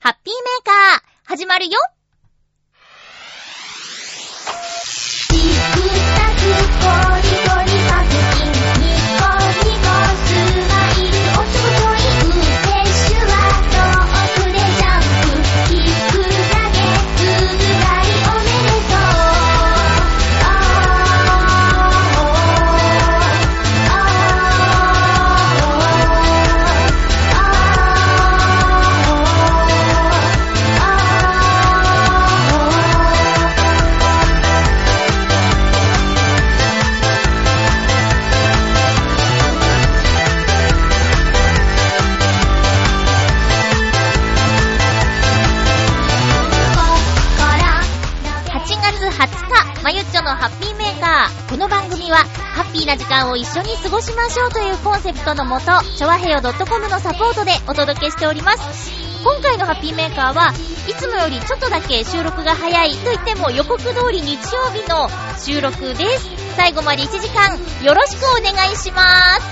[0.00, 1.72] ハッピーメーカー、始まるよ
[52.78, 58.92] は、ハッピーな時間を一緒に過ごしましょうというコンセプトのもと、ちょわへよ .com のサポートでお届けしております。
[59.24, 60.52] 今回のハッピーメーカーは
[60.86, 66.30] いつもよりちょっとだけ収録が早いと言っても予告通り日曜日の収録です。
[66.56, 69.02] 最後まで1時間よろしくお願いしま
[69.40, 69.48] す。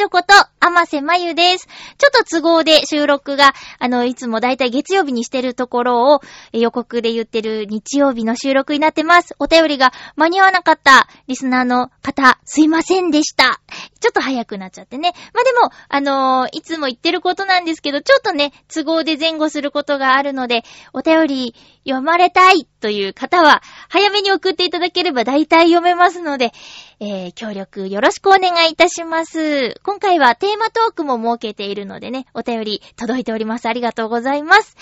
[0.00, 1.68] まゆっちょこと、あませまゆです。
[1.98, 6.20] ちょっと都合で収録が、あの、いつもだいたい月曜日にしてるところを、
[6.52, 9.34] 予告で言ってる日曜日の収録になってます。
[9.38, 13.60] お便りが間に合わなかったリスナーの方、すいませんでした。
[14.00, 15.12] ちょっと早くなっちゃってね。
[15.34, 20.62] まあ、でも、あのーいつも言ってることなんですけど、ちょっとね、都合で前後することがあるので、
[20.94, 26.52] お便り読まれたいという方は、早めに送っていただければ大体読めますので、
[27.02, 29.74] えー、協力よろしくお願いいたします。
[29.82, 33.66] 今回はテーマトークも設けているのでね、お便り届いております。
[33.70, 34.76] ありがとうございます。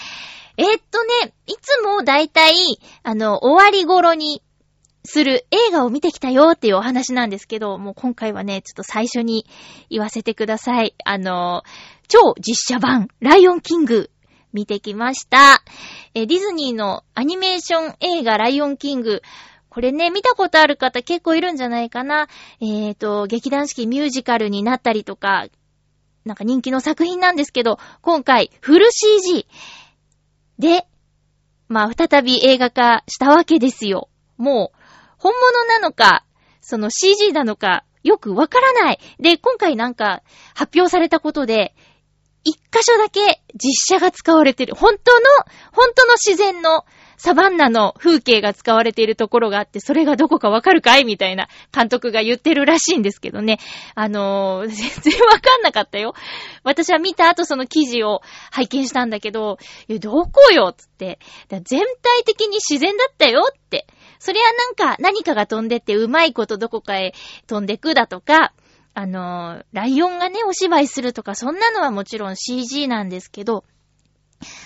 [0.56, 2.56] えーっとね、いつも大体、
[3.04, 4.42] あの、終わり頃に
[5.04, 9.46] する映画を見てきたよっていうお話なんですけど、もう今回はね、ちょっと最初に
[9.88, 10.96] 言わせてください。
[11.04, 11.62] あの、
[12.08, 14.10] 超実写版、ライオンキング、
[14.52, 15.62] 見てきました。
[16.14, 19.22] えディズニーのアニメーション映画ライオンキング、
[19.70, 22.28] これね、見たことある方結構いるんじゃないかな。
[22.60, 25.46] えっ、と、劇団四季ミュージカルになったりとか、
[26.24, 29.46] なんか人気の作品なんですけど、今回、フル CG
[30.58, 30.86] で、
[31.68, 34.08] まあ、再び映画化したわけですよ。
[34.36, 34.78] もう、
[35.18, 36.24] 本物なのか、
[36.60, 39.00] その CG なのか、よくわからない。
[39.18, 40.22] で、今回なんか、
[40.54, 41.74] 発表されたことで、
[42.44, 44.74] 一箇所だけ実写が使われてる。
[44.74, 45.20] 本当の、
[45.72, 46.84] 本当の自然の
[47.18, 51.04] サバンナの風景が使われているところがあって、それがどこかわかるかい？
[51.04, 53.58] みたいな監督が言ってるらしいんですけどね。
[53.96, 54.68] あのー、
[55.02, 56.14] 全然わかんなかったよ。
[56.62, 59.58] 私は見た後その記事を拝見したんだけど、
[59.88, 60.72] いや、どこよ？
[60.72, 61.18] つって。
[61.48, 63.86] 全体的に自然だったよって。
[64.20, 67.14] そりゃなんか何かが飛んでってうまいことどこかへ
[67.46, 68.52] 飛んでくだとか、
[68.94, 73.64] あのー、ライオンがね、お芝居するとか、そんなのはもちろん CG なんですけど、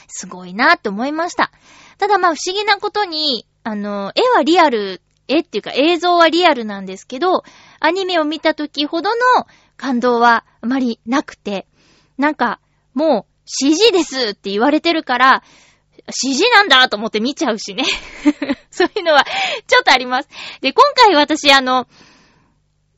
[0.08, 1.50] すごいなって思いました。
[1.98, 7.44] ただまあ不思議なことに、あの、絵はリアル、絵っていうか映像はリアルなんですけど、
[7.80, 9.46] アニメを見た時ほどの
[9.76, 11.66] 感動はあまりなくて、
[12.18, 12.60] なんか、
[12.94, 15.42] もう CG ですって言われてるから、
[16.10, 17.84] CG なんだと思って見ちゃうしね。
[18.70, 19.24] そういうのは、
[19.66, 20.28] ちょっとあります。
[20.60, 21.86] で、今回私あの、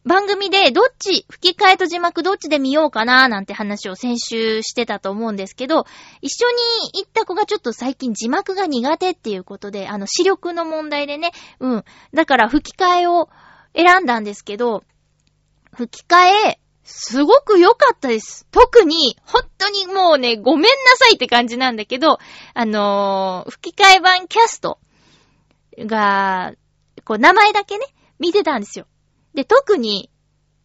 [0.04, 5.86] 番組でどっち、吹き替えと字幕どっちで見ようかななんて話を先週してたと思うんですけど、
[6.20, 11.84] 一緒に行った子がちょっと最近字幕が苦手っていうことで、あの視力の問題でね、うん。
[12.12, 13.30] だから吹き替えを
[13.74, 14.84] 選んだんですけど、
[15.74, 18.46] 吹き替え、すごく良かったです。
[18.50, 22.18] 特に、本当にもうね、ごめんなさいって感じなんだけど、
[22.52, 24.78] あのー吹き替え版キャスト
[25.78, 26.52] が、
[27.04, 27.86] こう、名前だけね、
[28.18, 28.86] 見てたんですよ。
[29.34, 30.10] で、特に、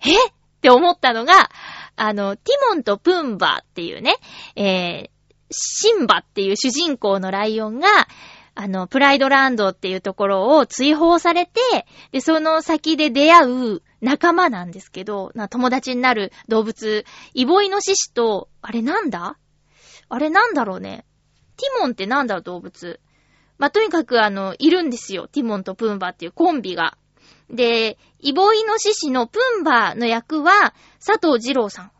[0.06, 0.13] え？
[0.13, 1.50] って思ったのが、
[1.95, 4.16] あの、ティモンとプンバっていうね、
[4.56, 5.10] えー、
[5.51, 7.88] シンバっていう主人公のライオンが、
[8.56, 11.62] あの、プライドランドっていうところを追放されて、
[12.12, 13.45] で、その先で出会
[13.75, 19.38] う仲間なんですけど、な友達になる動物、イボイノシシと、あれなんだ？
[20.10, 21.06] あれなんだろうね？
[21.56, 23.00] ティモンってなんだろう、動物？
[23.57, 25.30] まあ、とにかくあの、いるんですよ。
[25.30, 26.98] ティモンとプンバっていうコンビが。
[27.50, 30.74] で、イボイノシシのプンバーの役は、
[31.04, 31.92] 佐藤二郎さん。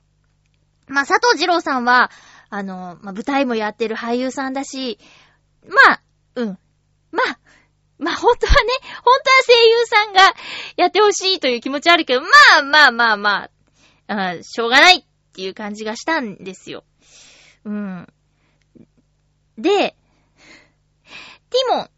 [0.88, 2.12] まあ、佐藤二郎さんは、
[2.50, 5.00] あの、まあ、舞台もやってる俳優さんだし、
[5.68, 6.02] まあ、
[6.36, 6.48] うん。
[7.12, 7.40] まあ、
[8.00, 8.58] まあ、本当はね、
[9.04, 10.22] 本当は声優さんが
[10.78, 12.28] やってほしいという気持ちあるけど、ま
[12.60, 13.50] あまあまあまあ、
[14.08, 15.04] あしょうがないっ
[15.34, 16.84] ていう感じがしたんですよ。
[17.66, 18.08] うん。
[19.58, 19.96] で、
[21.50, 21.92] ティモン、テ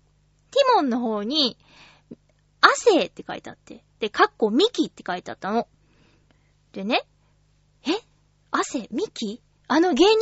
[0.74, 1.57] ィモンの方に、
[2.62, 5.68] 亜生って書いてあって、で、カッコミキって書いてあったの。
[6.74, 7.04] でね、
[7.86, 7.92] え？
[8.52, 10.19] 亜生ミキあの芸人の？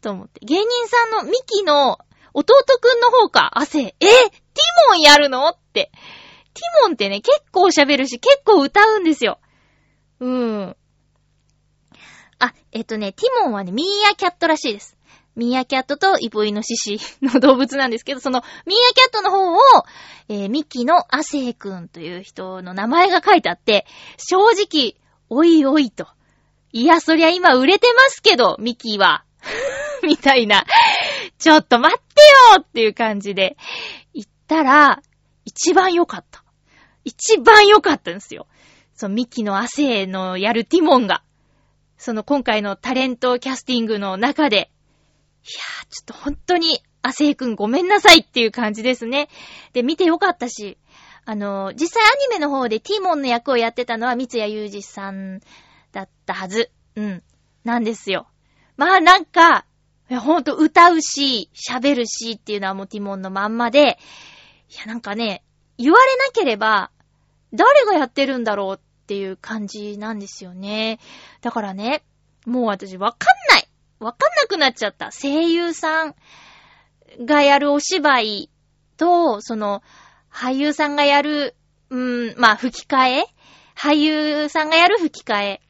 [0.00, 0.40] と思って。
[0.44, 1.98] 芸人さんのミキの
[2.34, 3.80] 弟くんの方か、亜生。
[3.80, 3.94] え？
[4.00, 4.08] ティ
[4.88, 5.48] モンやるの？
[5.48, 5.90] って。
[6.54, 9.40] ティモンってね、結構喋るし、結構歌うんですよ。
[10.20, 10.76] うん。
[12.38, 14.96] あ、えっとね、ティモンはね、ミーアキャットらしいです。
[15.34, 19.58] ミーアキャットとイボイノシシの動物なんですけど、そのミーアキャットの方を、
[20.28, 23.86] えーミキのアセイくんという人の名前が書いてあって、
[24.18, 24.96] 正直、
[25.30, 26.06] おいおいと。
[26.72, 29.24] いや、そりゃ今売れてますけど、ミキは。
[30.02, 30.64] みたいな。
[31.38, 32.22] ちょっと待って
[32.56, 33.56] よっていう感じで、
[34.14, 35.02] 言ったら、
[35.44, 36.44] 一番良かった。
[37.04, 38.46] 一番良かったんですよ。
[38.94, 41.22] そのミキの亜生のやるティモンが、
[41.98, 44.70] その今回のタレントキャスティングの中で、
[45.44, 49.28] いやー、ちょっと本当に、亜生くんごめんなさいっていう感じですね。
[49.72, 50.78] で、見てよかったし、
[51.24, 55.40] あの、実際アニメの方でティモンの役をやってたのは三谷裕二さん
[55.90, 56.70] だったはず。
[56.94, 57.22] うん。
[57.64, 58.28] なんですよ。
[58.76, 59.64] まあなんか、
[60.10, 63.98] ほんと歌うし、喋るしっていうのはもうティモンのまんまで、
[64.70, 65.42] いやなんかね、
[65.78, 66.90] 言われなければ、
[67.52, 70.98] 誰がやってるんだろうっていう感じなんですよね。
[71.40, 72.04] だからね、
[72.46, 73.61] もう私わかんない
[74.62, 75.10] なっちゃった。
[75.10, 76.14] 声優さん
[77.20, 78.50] がやるお芝居
[78.96, 79.82] と、その、
[80.32, 81.54] 俳優さんがやる、
[81.90, 83.26] うん、まあ吹き替え？
[83.76, 85.60] 俳優さんがやる吹き替え。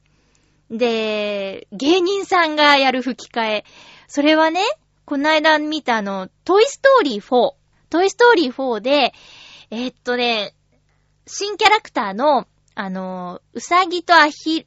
[0.71, 3.65] で、芸人さんがやる吹き替え。
[4.07, 4.61] それはね、
[5.05, 7.53] この間見たあの、トイストーリー4。
[7.91, 9.13] トイストーリー4で、
[9.71, 10.55] えーっとね、
[11.27, 14.67] 新キャラクターの、あの、うさぎとアヒ、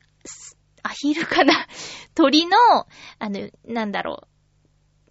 [0.86, 1.54] アヒルかな？
[2.14, 2.58] 鳥の、
[3.20, 4.28] あの、なんだろ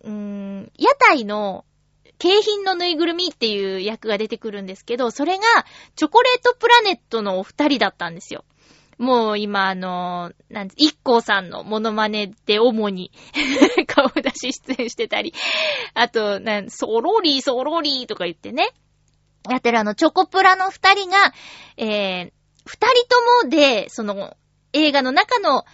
[0.02, 0.08] う。
[0.08, 1.64] うーん、屋台の
[2.18, 5.42] 景品のぬいぐるみっていう役が出てくるんですけど、それが、
[5.96, 8.44] チョコレートプラネットのお二人だったんですよ。
[8.98, 13.10] もう今あの、なんつ、一光さんのモノマネで主に
[13.88, 15.34] 顔出し出演してたり、
[15.94, 18.70] あと、なん、ソロリーソロリーとか言ってね、
[19.50, 21.16] やってるあの、チョコプラの二人が、
[21.76, 22.32] えー、
[22.64, 24.36] 二人ともで、その、
[24.74, 25.64] 映画の中の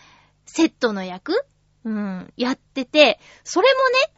[0.46, 1.44] セットの役？
[1.84, 4.12] うん、やってて、それもね、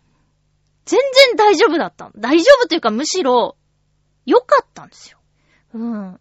[0.85, 2.11] 全然大丈夫だった。
[2.17, 3.57] 大丈夫というかむしろ、
[4.27, 5.19] 良かったんですよ。
[5.75, 6.21] うん。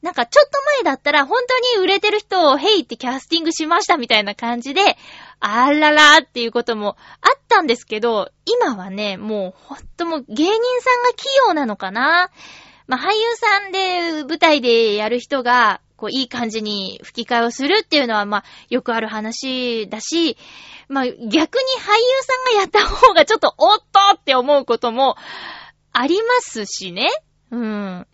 [0.00, 4.96] なんかちょっと前だったら本当に売れてる人をヘイってキャスティングしましたみたいな感じで、
[5.40, 12.30] あららーっていうこともあったんですけど、今はね、もうほんともう芸人さんが器用なのかな
[12.86, 20.38] まあ俳優さんで舞台でやる人が、こういい感じに吹き替えをするっていうのはまあよくある話だし、
[20.88, 21.48] まあ逆に俳優
[22.22, 25.16] さんがやった方がちょっとおっとって思うことも
[25.92, 27.08] ありますしね。
[27.50, 28.06] うん。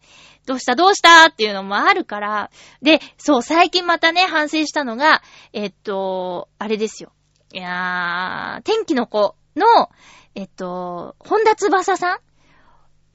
[0.46, 2.50] どうしたどうしたっていうのもあるから。
[2.80, 5.22] で、そう、最近またね、反省したのが、
[5.52, 7.12] えっと、あれですよ。
[7.52, 9.90] いやー、天気の子の、
[10.34, 12.18] えっと、本田翼さん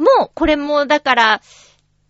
[0.01, 1.41] もう、これも、だから、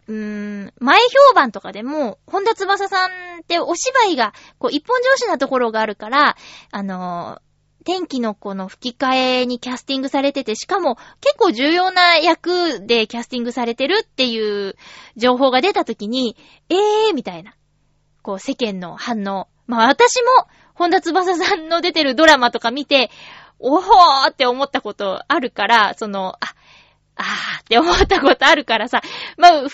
[0.09, 3.09] うーん、前評判とかでも、本田翼さん
[3.41, 6.35] ってお芝居が、こう、一本上司なところがあるから、
[6.71, 7.39] あの、
[7.85, 14.75] 天気の子の吹き替えにキャスティングされてて、しかも結構重要な役でキャスティングされてるっていう
[15.15, 16.35] 情報が出た時に、
[16.69, 17.53] えーみたいな。
[18.23, 19.47] こう世間の反応。
[19.67, 23.11] まあ私も、本田翼さんの出てるドラマとか見て、
[23.59, 26.55] おほーって思ったことあるから、その、あ、
[27.19, 29.01] あーって思ったことあるからさ、
[29.37, 29.69] まあ不安は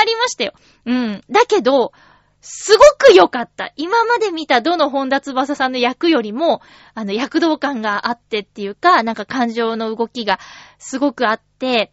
[0.00, 0.54] ありましたよ。
[0.86, 1.22] うん。
[1.30, 1.92] だけど、
[2.40, 3.72] すごく良かった。
[3.76, 6.62] 今まで見たどの本田翼さんの役よりも、
[6.94, 10.38] あの、躍動感があってっていうか、なんか感情の動きが
[10.78, 11.92] すごくあって、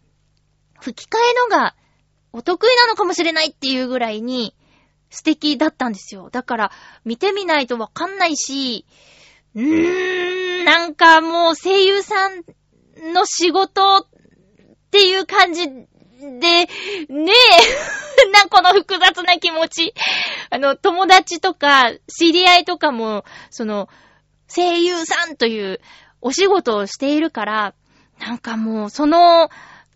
[0.80, 1.76] 吹き替えのが
[2.32, 4.56] お得意なのかもしれないっていうぐらいに
[5.10, 6.30] 素敵だったんですよ。
[6.32, 6.72] だから、
[7.04, 8.86] 見てみないとわかんないし、
[9.56, 12.44] うーん、なんかもう声優さん
[13.14, 14.08] の仕事っ
[14.94, 15.80] っていう感じで、
[16.30, 16.68] ね
[17.10, 19.96] え、 な、この複雑な気持ち。
[20.52, 23.90] あの、友達とか、知り合いとかも、その、
[24.48, 25.82] 声優さんという
[26.22, 27.74] お仕事をしているから、
[28.20, 29.50] なんかもう、その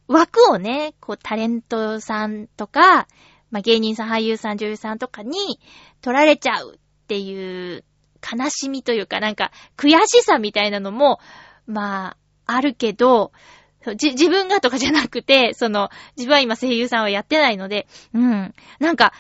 [0.08, 3.08] 枠をね、こう、タレントさんとか、
[3.52, 5.60] まあ、芸人さん、俳優さん、女優さんとかに
[6.02, 7.84] 取られちゃうっていう
[8.20, 11.20] 悲しみというか、なんか、悔しさみたいなのも、
[11.68, 13.32] まあ、あるけど、
[13.96, 18.54] じ、自分がとかじゃなくて、その、自分は今声優さんはやってないので、うん。
[18.80, 19.14] なんか、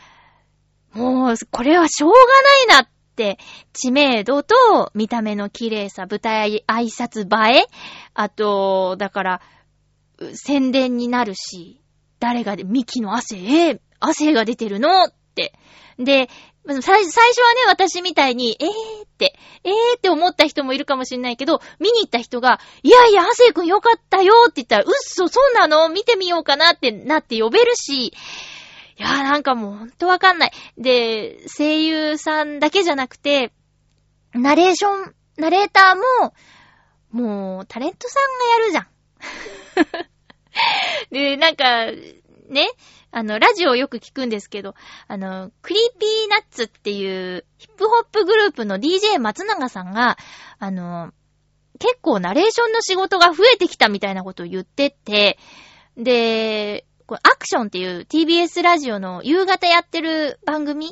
[0.93, 2.15] もう、これはしょうが
[2.67, 3.37] ないなって、
[3.73, 7.65] 知名度と見た目の綺麗さ、舞台挨拶映え
[8.13, 9.41] あと、だから、
[10.33, 11.81] 宣伝になるし、
[12.19, 15.09] 誰がで、ミキの汗、えー汗が出てるの。
[15.99, 16.29] で、
[16.81, 18.69] 最最初はね、私みたいに、えー
[19.05, 25.87] って、えーって思った人もいるかもしれないけど、見に行った人が、いやいや、亜生くんよかったよって言ったら、うっそ、そうなの？
[25.89, 28.13] 見てみようかなってなって呼べるし、い
[28.97, 30.51] やーなんかもうほんとわかんない。
[30.77, 33.53] で、声優さんだけじゃなくて、
[34.33, 36.33] ナレーション、ナレーターも、
[37.11, 38.87] もう、タレントさんがやるじゃん。
[41.13, 41.85] で、なんか、
[42.47, 42.67] ね、
[43.11, 44.75] あの、ラジオをよく聞くんですけど、
[45.07, 50.17] あの、 Creepy Nuts っていうヒップホップグループの DJ 松永さんが、
[50.59, 51.11] あの、
[51.79, 55.37] 結構ナレーションの仕事が増えてきたみたいなことを言ってて、
[55.97, 60.87] で、これアクションっていう TBS ラジオの夕方やってる番組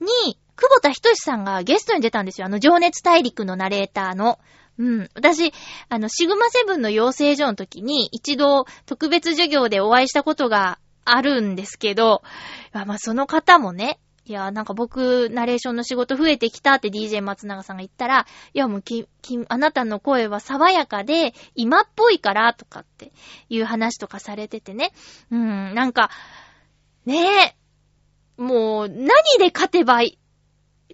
[0.00, 2.46] に、久保田仁さんがゲストに出たんですよ。
[2.46, 4.38] あの、情熱大陸のナレーターの。
[4.78, 5.10] うん。
[5.14, 5.52] 私、
[5.88, 12.22] あの、シグマセブンの養成所の時に一度特別授業でお会いしたことがあるんですけど、
[12.72, 23.12] まあ、その方もね、いや、なんか僕、ナレーションの仕事増えてきたって DJ 松永さんが言ったら、いやもうき、き、あなたの声は爽やかで、今っぽいから、とかって
[23.48, 24.92] いう話とかされててね。
[25.30, 26.10] うん、なんか、
[27.06, 27.56] ねえ、
[28.36, 29.08] もう、何
[29.38, 30.18] で勝てばい、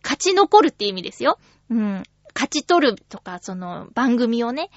[0.01, 1.41] 勝ち残るって意味ですよ。
[1.71, 2.03] うん。
[2.35, 4.71] 勝ち取るとか、その、番組をね、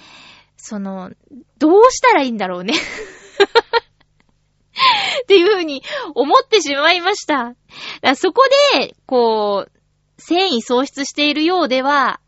[0.57, 1.11] その、
[1.57, 2.73] どうしたらいいんだろうね。
[5.23, 5.83] っていうふうに
[6.13, 7.55] 思ってしまいました。
[8.15, 9.71] そこで、こう、
[10.19, 12.19] 繊維喪失しているようでは、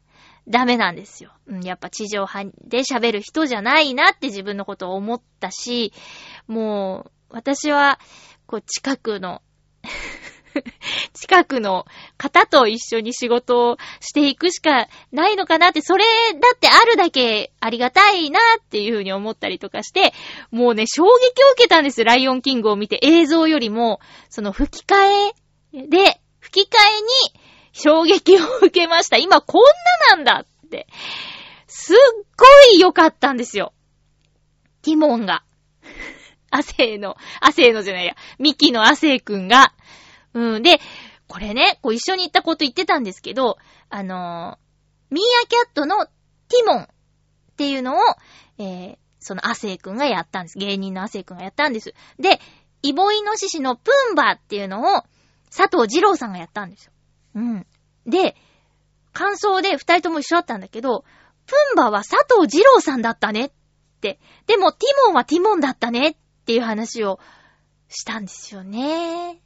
[0.48, 1.31] ダメなんですよ。
[1.48, 5.93] うん、やっぱ地上波で喋る人じゃないなって自分のことを思ったし、
[6.48, 8.00] もう、私は、
[8.48, 9.43] こう、近くの、
[11.13, 11.85] 近くの
[12.17, 20.13] 方と一緒に仕事をしていくしかないのかなって、それだってあるだけありがたいなっていうふうに思ったりとかして、
[20.51, 22.99] もうね、衝撃を受けたんです、ライオンキングを見て。
[23.01, 25.31] 映像よりも、その吹き替
[25.73, 26.77] えで、吹き替
[27.33, 27.39] えに
[27.73, 29.17] 衝撃を受けました。
[29.17, 29.63] 今こん
[30.09, 30.87] ななんだって。
[31.67, 31.95] すっ
[32.35, 33.73] ごい良かったんですよ。
[34.81, 35.43] ティモンが。
[36.49, 39.73] 亜生の、亜生のじゃないや、ミキの亜生くんが。
[40.33, 40.63] うん。
[40.63, 40.79] で、
[41.27, 43.57] これね、こう一緒に行ったこと言ってたんですけど、
[43.89, 46.88] あのー、ミーアキャットのティモンっ
[47.55, 48.01] ていうのを、
[48.57, 50.57] えー、その亜生くんがやったんです。
[50.57, 51.93] 芸人の亜生くんがやったんです。
[52.19, 52.39] で、
[52.81, 55.03] イボイノシシのプンバっていうのを
[55.55, 56.91] 佐藤二郎さんがやったんですよ。
[57.36, 57.67] うん。
[58.05, 58.36] で、
[59.13, 61.03] 感想で二人とも一緒だったんだけど、
[61.45, 63.51] プンバは佐藤二郎さんだったねっ
[64.01, 64.19] て。
[64.48, 67.19] でもティモンはティモンだったねっていう話を
[67.89, 69.41] したんですよね。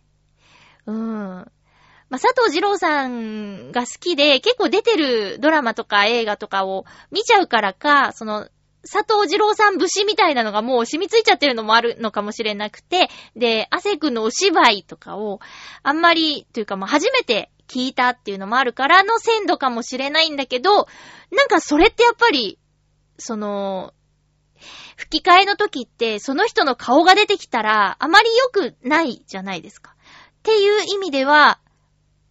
[0.86, 0.96] うん。
[0.96, 8.50] まあ、佐藤二郎さんが好きで、結構出てるドラマとか映画とかを見ちゃうからか、その、
[8.84, 15.40] 佐藤二郎さん節みたいなのがもう染みついちゃってるのもあるのかもしれなくて、で、汗くんのお芝居とかを、
[15.84, 20.88] あんまり、というかもう初めて聞いたっていうのもあるからの鮮度かもしれないんだけど、
[21.32, 22.60] なんかそれってやっぱり、
[23.18, 23.94] その、
[24.98, 29.93] 吹き替えの時って、その人の顔が出てきたら、あまり良くないじゃないですか。
[30.44, 31.58] っていう意味では、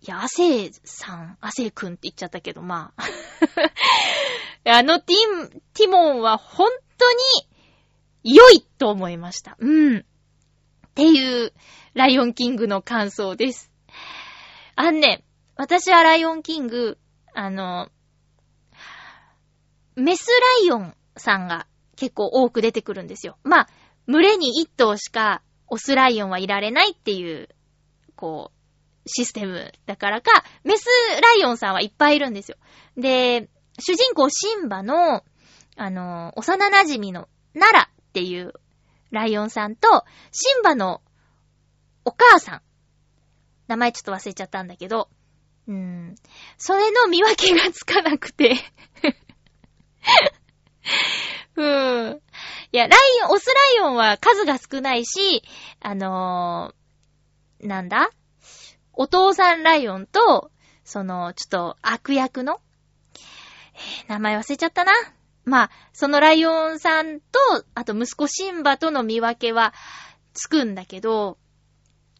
[0.03, 3.05] いや、亜生さん、亜生くんって言っちゃったけど、まあ。
[4.71, 9.57] あのティン、ティモンは本当に良いと思いました。
[9.59, 9.99] うん。
[9.99, 10.03] っ
[10.95, 11.55] ていう、
[11.95, 13.73] ライオンキングの感想です。
[14.77, 15.25] あんね、
[15.57, 16.99] 私はライオンキング、
[17.33, 17.89] あの、
[19.97, 20.27] メス
[20.61, 21.67] ライオンさんが
[21.97, 23.39] 結構多く出てくるんですよ。
[23.43, 23.69] まあ、
[24.07, 27.49] 群れに一頭しかオスライオンはいられないっていう、
[28.23, 28.53] こ
[29.05, 30.87] うシステムだからか、メス
[31.21, 32.57] ライオンさんはいっぱいいるんですよ。
[32.97, 33.49] で、
[33.81, 35.25] 主人公シンバの、
[35.77, 38.53] あの、幼馴染みのナラっていう
[39.11, 41.03] ライオンさんと、シンバの
[42.05, 42.63] お母さん。
[43.67, 45.09] 名前ちょっと忘れちゃったんだけど、
[45.67, 46.15] うーん。
[46.57, 48.55] それの見分けがつかなくて
[51.57, 52.23] うーん。
[52.71, 55.43] いや、ライオン、オスライオンは数が少ないし、
[55.81, 56.82] あのー、
[57.63, 58.11] なんだ？
[58.93, 60.51] お父さんライオンと、
[60.85, 62.61] その、ちょっと悪役の、
[63.75, 64.93] えー名前忘れちゃったな。
[65.45, 67.39] まあ、そのライオンさんと、
[67.75, 69.73] あと息子シンバとの見分けは
[70.35, 71.39] つくんだけど、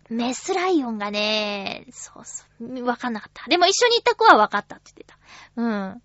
[0.09, 3.49] メスライオンがね、そうそう、わかんなかった。
[3.49, 5.19] でも一緒に行った子はわかったって言ってた。
[5.57, 6.03] うん。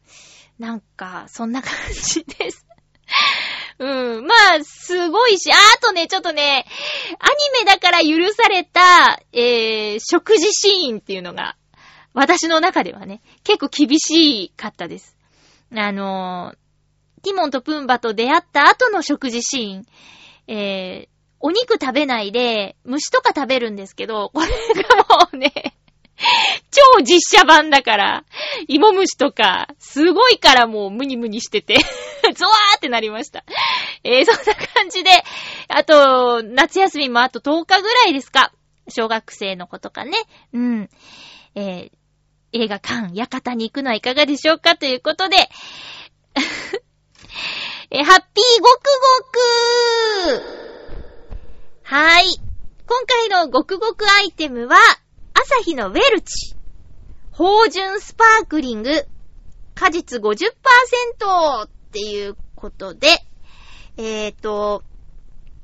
[0.60, 2.65] なんか、そんな感じです。
[3.79, 4.25] うん。
[4.25, 6.65] まあ、すごいし、ああとね、ちょっとね、
[7.19, 7.27] ア
[7.60, 11.55] ニメだから許された、えー、食事シーンっていうのが、
[12.13, 15.15] 私の中ではね、結構厳しかったです。
[15.75, 19.86] あのー、ティモンとプンバと出会った後の食事シーン、
[20.48, 25.76] えー、お肉食べないで、虫とか食べるんですけど、これがもうね、
[26.71, 28.24] 超実写版だから、
[28.67, 31.77] 芋虫とか、すごいからもうムニムニしてて、
[32.36, 33.43] ゾワーってなりました。
[34.03, 35.09] えー、そんな感じで、
[35.67, 38.51] あと、夏休みもあと10日ぐらいですか。
[38.89, 40.17] 小学生の子とかね。
[40.53, 40.89] うん。
[41.55, 44.75] えー、映画館、館に行くのはいかがでしょうか？
[44.75, 45.38] ということで、
[47.89, 48.83] えーハッピーごく
[49.21, 49.39] ごく
[51.83, 52.38] はーい。
[52.88, 54.77] 今回のごくごくアイテムは、
[55.39, 56.56] 朝日のウェルチ。
[57.32, 59.06] 芳醇スパークリング。
[59.75, 63.08] 果実50%っていうことで、
[63.98, 64.84] えーと、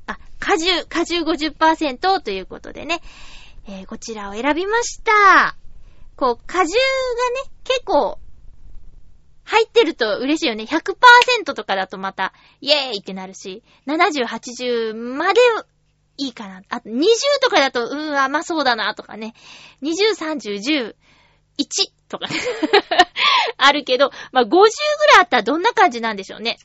[0.06, 3.00] あ、果汁、果汁50%ということでね、
[3.66, 5.56] えーこちらを選びました。
[6.14, 8.20] こう、果汁がね、結構、
[9.42, 10.64] 入ってると嬉しいよね。
[10.64, 15.40] 100%とかだとまた、イエーイってなるし、70、80まで
[16.16, 16.62] いいかな。
[16.68, 17.08] あと、20
[17.42, 19.34] とかだと、うーん、甘そうだなとかね。
[19.82, 20.96] 20、30、10、
[21.58, 22.34] 1とかね。
[23.58, 24.68] あるけど、まあ、50ぐらい
[25.20, 26.58] あったらどんな感じなんでしょうね。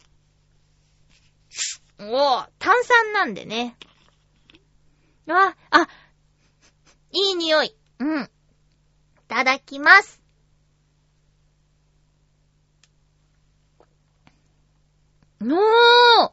[1.99, 3.75] おー、炭酸なんでね。
[5.27, 5.87] あ、あ、
[7.11, 7.75] いい匂い。
[7.99, 8.23] うん。
[8.23, 8.27] い
[9.27, 10.21] ただきます。
[15.41, 16.31] のー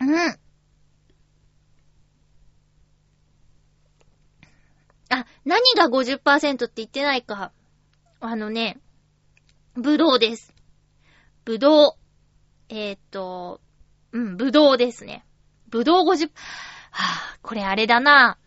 [0.00, 0.41] うん。
[5.12, 7.52] あ、何が50%って言ってないか。
[8.20, 8.78] あのね、
[9.74, 10.54] ぶどうです。
[11.44, 11.92] ぶどう。
[12.70, 13.60] えーっと、
[14.12, 15.26] うん、ぶどうですね。
[15.68, 16.30] ぶどう50、
[16.90, 18.38] はぁ、これあれだな。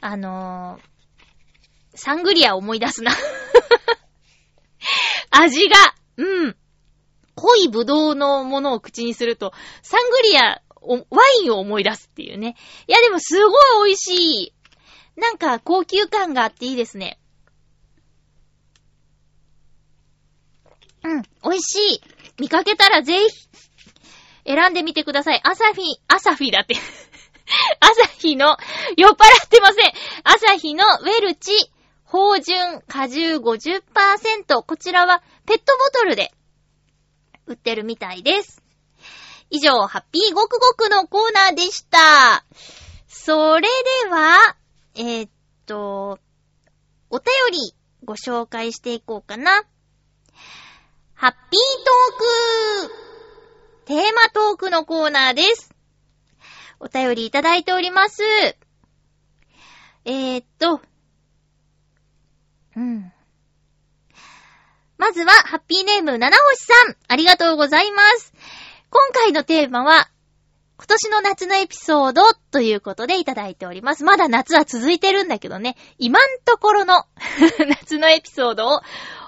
[0.00, 3.12] あのー、サングリア思い出すな。
[5.30, 5.76] 味が、
[6.16, 6.56] うん。
[7.34, 9.52] 濃いぶどうのものを口にすると、
[9.82, 10.62] サングリア、
[11.10, 12.56] ワインを思い出すっていうね。
[12.86, 14.54] いやでもすごい美味しい。
[15.18, 17.18] なんか高級感があっていいですね。
[21.02, 22.02] うん、美味しい。
[22.38, 23.48] 見かけたらぜひ、
[24.46, 25.40] 選んでみてください。
[25.42, 26.76] アサフィ、アサフィだって。
[27.80, 28.56] アサヒの、
[28.96, 29.92] 酔っ払ってません。
[30.22, 31.52] アサヒのウェルチ、
[32.04, 34.62] 芳醇果汁50%。
[34.62, 36.32] こちらはペットボトルで
[37.46, 38.62] 売ってるみたいです。
[39.50, 42.44] 以上、ハッピーごくごくのコーナーでした。
[43.08, 43.68] それ
[44.04, 44.56] では、
[45.00, 45.30] えーっ
[45.64, 46.18] と、
[47.08, 47.72] お便り
[48.04, 49.62] ご紹介していこうかな。
[51.14, 55.72] ハッピートークテーマトークのコーナーです。
[56.80, 58.24] お便りいただいております。
[60.04, 60.80] えーっと、
[62.74, 63.12] うん。
[64.96, 68.32] まずは、ハッピーネーム、七星さん、ありがとうございます。
[68.90, 70.10] 今回のテーマは、
[70.78, 74.04] 今年の夏のエピソードということでいただいております。
[74.04, 77.04] まだ夏は続いてるんだけどね、今んところの
[77.66, 78.80] 夏のエピソードを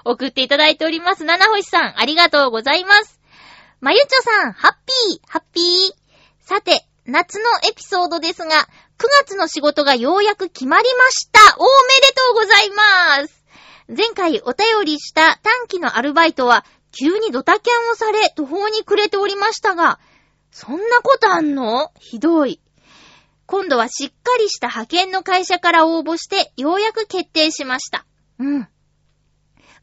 [0.05, 1.25] 送っていただいております。
[1.25, 3.19] 七星さん、ありがとうございます。
[3.81, 5.93] まゆちょさん、ハッピー、ハッピー。
[6.47, 8.55] さて、夏のエピソードですが、
[8.97, 11.39] 9月の仕事がようやく決まりました。
[11.57, 11.67] おめ
[12.07, 13.43] でとうございます。
[13.89, 19.99] 前回お便りした短期のアルバイトは、急にドタキャンをされ、途方に暮れておりましたが、
[20.51, 21.91] そんなことあんの？
[21.99, 22.59] ひどい。
[23.45, 28.05] 今度はしっかりした派遣の会社から応募して、ようやく決定しました。
[28.39, 28.67] うん。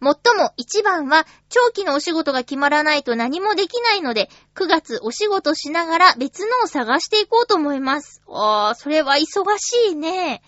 [0.01, 8.23] もっとも一番は長期のお仕事が決まらないと何もできないので、9月お仕事しながら別のを探していこうと思います。
[8.29, 10.43] あー、それは忙しいね。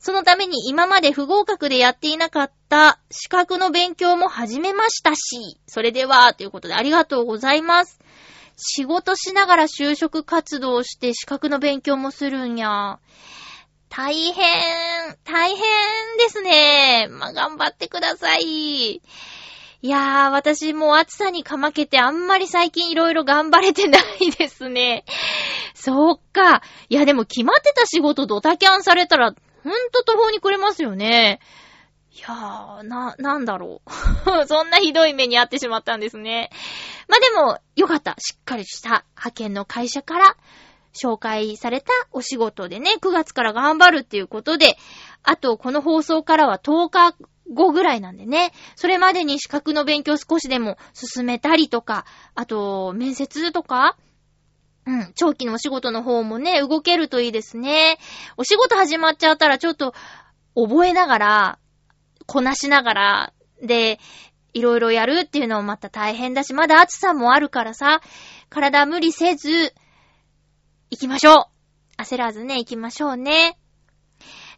[0.00, 8.00] そのために今まで不合格でやっていなかった資格の勉強も始めましたし、それでは、ということでありがとうございます。
[8.56, 12.98] 仕事しながら就職活動して資格の勉強もするんや。
[13.88, 15.58] 大変、大変
[16.18, 17.06] ですね。
[17.08, 19.00] まあ、頑張ってください。
[19.82, 25.04] いやー、私もう暑さにかまけてあんまり最近いろいろ頑張れてないですね。
[25.74, 26.62] そっか。
[26.88, 31.40] いや、でも決まってた仕事ドタキャンされたら、ほんと途方に暮れますよね。
[32.16, 33.90] いやー、な、なんだろう。
[34.48, 36.50] そんなひどい目に遭ってしまったんですね。
[37.08, 38.16] まあ、でも、よかった。
[38.18, 40.36] しっかりした派遣の会社から
[40.94, 44.78] 紹介されたお仕事でね、9月から頑張るっていうことで、
[45.24, 47.14] あと、この放送からは10日
[47.52, 53.98] 後ぐらいなんでね、それまでに資格の勉強少しでも進めたりとか、あと、面接とか、
[54.86, 57.98] うん、長期のお仕事の方もね、動けるといいですね。
[58.38, 59.92] お仕事始まっちゃったらちょっと、
[60.54, 61.58] 覚えながら、
[62.26, 63.98] こなしながら、で、
[64.52, 68.00] いろいろやるっていうのもまた大変だし、まだ暑さもあるからさ、
[68.48, 69.74] 体無理せず、
[70.90, 71.50] 行きましょ
[71.98, 73.58] う焦らずね、行きましょうね。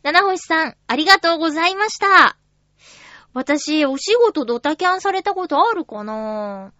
[0.02, 2.36] 七星さん、ありがとうございました。
[3.34, 6.72] 私、お仕事ドタキャンされたことあるかな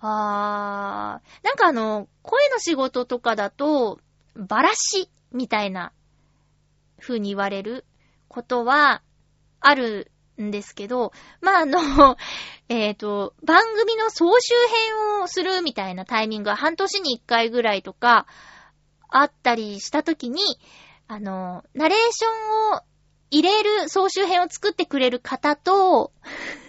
[0.00, 3.98] あー、なんかあの、声の仕事とかだと、
[4.36, 5.92] バラシみたいな
[7.00, 7.84] 風に言われる
[8.28, 9.02] ことは
[9.60, 10.10] ある
[10.40, 12.16] んですけど、まあ、あの、
[12.68, 14.54] えっ、と、番組の総集
[14.88, 18.26] 編をするみたいなタイミングが半年に一回ぐらいとか
[19.08, 20.42] あったりしたときに、
[21.08, 22.82] あの、ナレーションを
[23.30, 26.12] 入れる総集編を作ってくれる方と、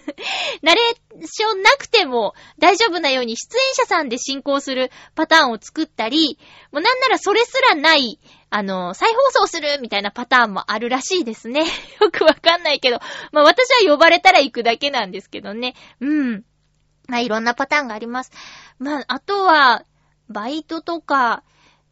[0.62, 6.38] ナレーションなくても大丈夫なように出演者さんで進行するパターンを作ったり、
[6.72, 8.18] もうなんならそれすらない、
[8.50, 11.64] あの、再放送するみたいなパターンもあるらしいですね。
[12.00, 13.00] よくわかんないけど、
[13.32, 15.74] まあ私は呼ばれたら行くだけなんですけどね。
[16.00, 16.44] うん。
[17.06, 18.32] まあいろんなパターンがあります。
[18.78, 19.84] まあ、あとは、
[20.28, 21.42] バイトとか、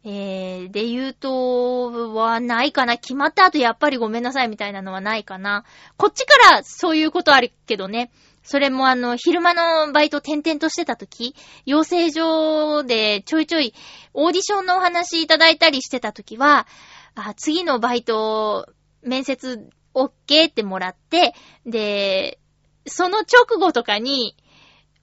[0.09, 2.97] えー、で言うと、はないかな。
[2.97, 5.65] 決まった後やっぱりごめんなさいみたいなのはないかな。
[5.97, 8.09] こっちからそういうことあるけどね。
[8.41, 13.73] それもあの、昼間のバイト転々としてた時、養成所でちょいちょい
[14.13, 16.67] オーディションのお話いただいたりしてた時は、
[17.15, 18.69] あ次のバイト、
[19.01, 21.33] 面接 OK ってもらって、
[21.65, 22.39] で、
[22.85, 24.37] その直後とかに、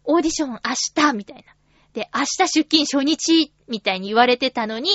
[0.05, 0.59] オーディション明
[0.95, 1.55] 日みたいな。
[1.94, 4.90] で、明日出勤初日みたいに言われてたのに、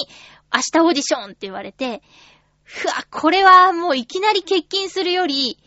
[0.53, 2.01] 明日オーディションって言われて、
[2.63, 5.57] ふわ、これはもういきなり欠勤するより、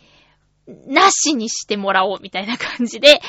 [0.86, 3.20] なしにしてもらおうみたいな感じで、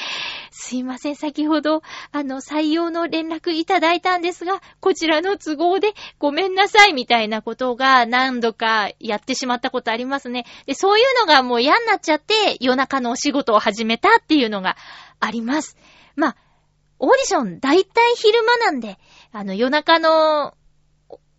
[0.52, 10.46] すいません、先ほど、あの、採用の連絡いただいたんですが、こちらの都合でごめんなさいみたいなことが何度かやってしまったことありますね。
[10.68, 14.78] で、そういうのがもう嫌になっちゃって、夜中のお仕事を始めたっていうのが
[15.20, 15.78] あります。
[16.16, 16.36] まあ、
[17.04, 18.98] オーディション大体昼間なんで、
[19.34, 20.54] あの夜中の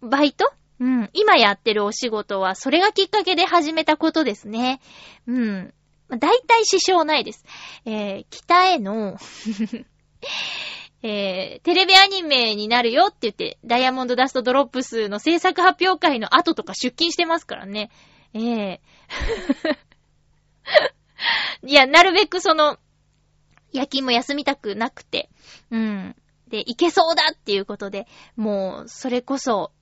[0.02, 0.52] バイト？
[0.78, 1.08] うん。
[1.14, 4.82] 今やってるお仕事はそれがきっかけで始めたことですね。
[5.26, 5.72] うん。
[6.08, 7.46] まあ大体支障ないです。
[7.86, 9.16] えー、北への、
[11.02, 17.90] えー、テレビアニメになるよって言って、ダイヤモンドダストドロップスの制作発表会の後とか出勤してますからね。
[18.34, 18.80] ええ
[21.64, 22.76] いや、なるべくその、
[23.74, 25.28] 夜勤も休みたくなくて、
[25.70, 26.16] うん。
[26.48, 28.06] で、いけそうだっていうことで、
[28.36, 29.72] もう、それこそ、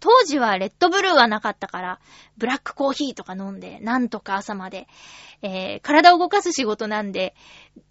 [0.00, 2.00] 当時はレッドブルーはなかったから、
[2.38, 4.88] ブラックコーヒーとか飲んで、なんとか朝まで、
[5.42, 7.34] えー、体を動かす仕事なんで、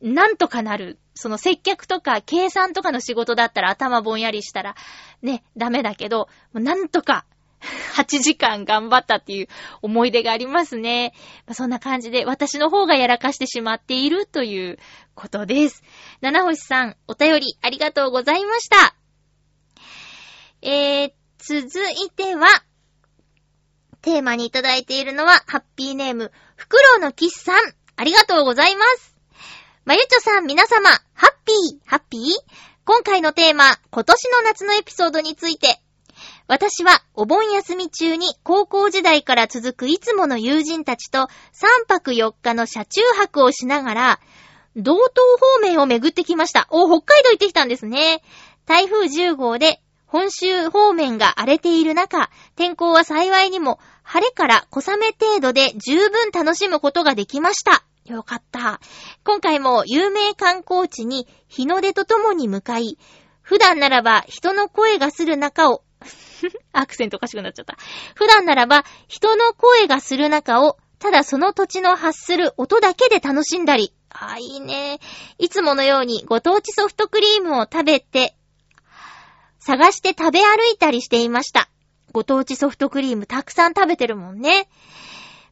[0.02, 1.00] なんとかなる。
[1.14, 4.76] その接客とか計算とかの仕事だったら頭ぼんやりしたら、
[5.22, 7.26] ね、ダメだけど、なんとか、
[7.96, 9.48] 8時間頑張ったっていう
[9.82, 11.14] 思い出がありますね。
[11.46, 14.80] まあそんな感じで私の方がやらかしてしまっているという
[15.16, 15.84] ことです。
[16.22, 18.96] 七星さん、お便りありがとうございました。
[20.62, 22.48] えー、続いては、
[24.02, 29.16] テーマにいただいているのは、ハッピーネーム、フクロウのキスさん、ありがとうございます。
[29.86, 32.22] まゆちょさん、皆様、ハッピー、ハッピー？
[32.86, 35.80] 今回のテーマ、今年の夏のエピソードについて、
[36.48, 41.28] 私はお盆休み中に高校時代から続くいつもの友人たちと3
[41.88, 44.20] 泊4日の車中泊をしながら、
[44.76, 46.68] 道東方面を巡ってきました。
[46.70, 48.24] お、北海道行ってきたんですね。
[48.66, 57.84] 台風10号で本州方面が荒れている中、天候は幸いにも晴れから小雨程度で十分楽しむことができました。
[58.06, 58.80] よかった。
[59.24, 62.98] 今回も有名観光地に日の出とともに向かい、
[63.42, 65.84] 普段ならば人の声がする中を、
[66.74, 67.78] アクセントおかしくなっちゃった。
[68.16, 73.94] 普段ならば、人の声がする中を、ただその土地の発する音だけで楽しんだり。
[74.10, 75.00] あ、いいね。
[75.38, 78.36] いつものようにご当地ソフトクリームを食べて、
[79.60, 81.70] 探して食べ歩いたりしていました。
[82.12, 84.70] ご当地ソフトクリームたくさん食べてるもんね。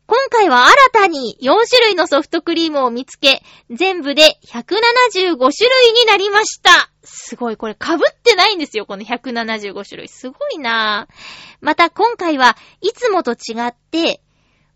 [0.06, 6.91] 今回は新たに4種類のソフトクリームを見つけ、全部で175種類になりました。
[7.04, 10.08] すごい、これ被ってないんですよ、この175種類。
[10.08, 11.14] すごいなぁ。
[11.60, 14.22] また今回はいつもと違って、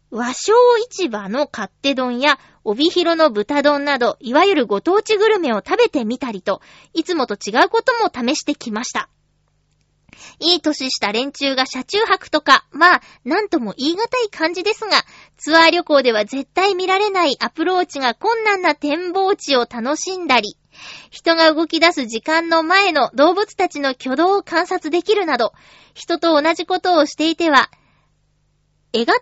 [0.10, 0.54] 和商
[0.90, 6.62] 市場の勝手丼や帯広の豚丼など、いわゆるご当地グルメを食べてみたりと、
[6.94, 9.10] いつもと違うことも試してきました。
[10.40, 15.04] いい年した連中が車中泊とか、まあ、なんとも言い難い感じですが、
[15.38, 20.58] ツアー旅行では絶対見られないアプローチが困難な展望地を楽しんだり、
[21.10, 25.54] 人が動き出す時間の前の動物たちの挙動を観察できるなど、
[25.94, 27.70] 人と同じことをしていては、
[28.92, 29.20] 得難い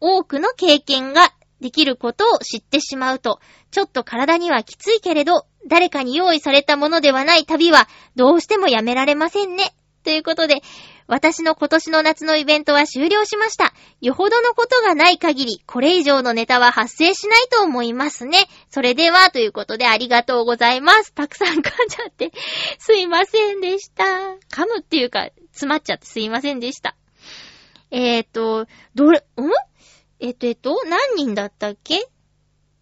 [0.00, 9.74] 多くの経験ができることを知ってしまうと、ちょっと体にはきついけれど、誰かに用意されたものではない旅は、どうしてもやめられませんね。
[10.02, 10.62] ということで、
[11.06, 13.72] 私の今年の夏のイベントは終了しました。
[14.00, 18.48] よほどのことがない限り、これ以上のネタは発生しないと思いますね。
[18.70, 21.12] それでは、ということでありがとうございます。
[21.12, 22.32] たくさん噛んじゃって、
[22.78, 24.04] すいませんでした。
[24.04, 26.96] 噛むっていうか、詰まっちゃってすいませんでした。
[27.90, 29.22] えーと、どれ、ん？
[30.20, 32.06] えっと、えっと、何人だったっけ？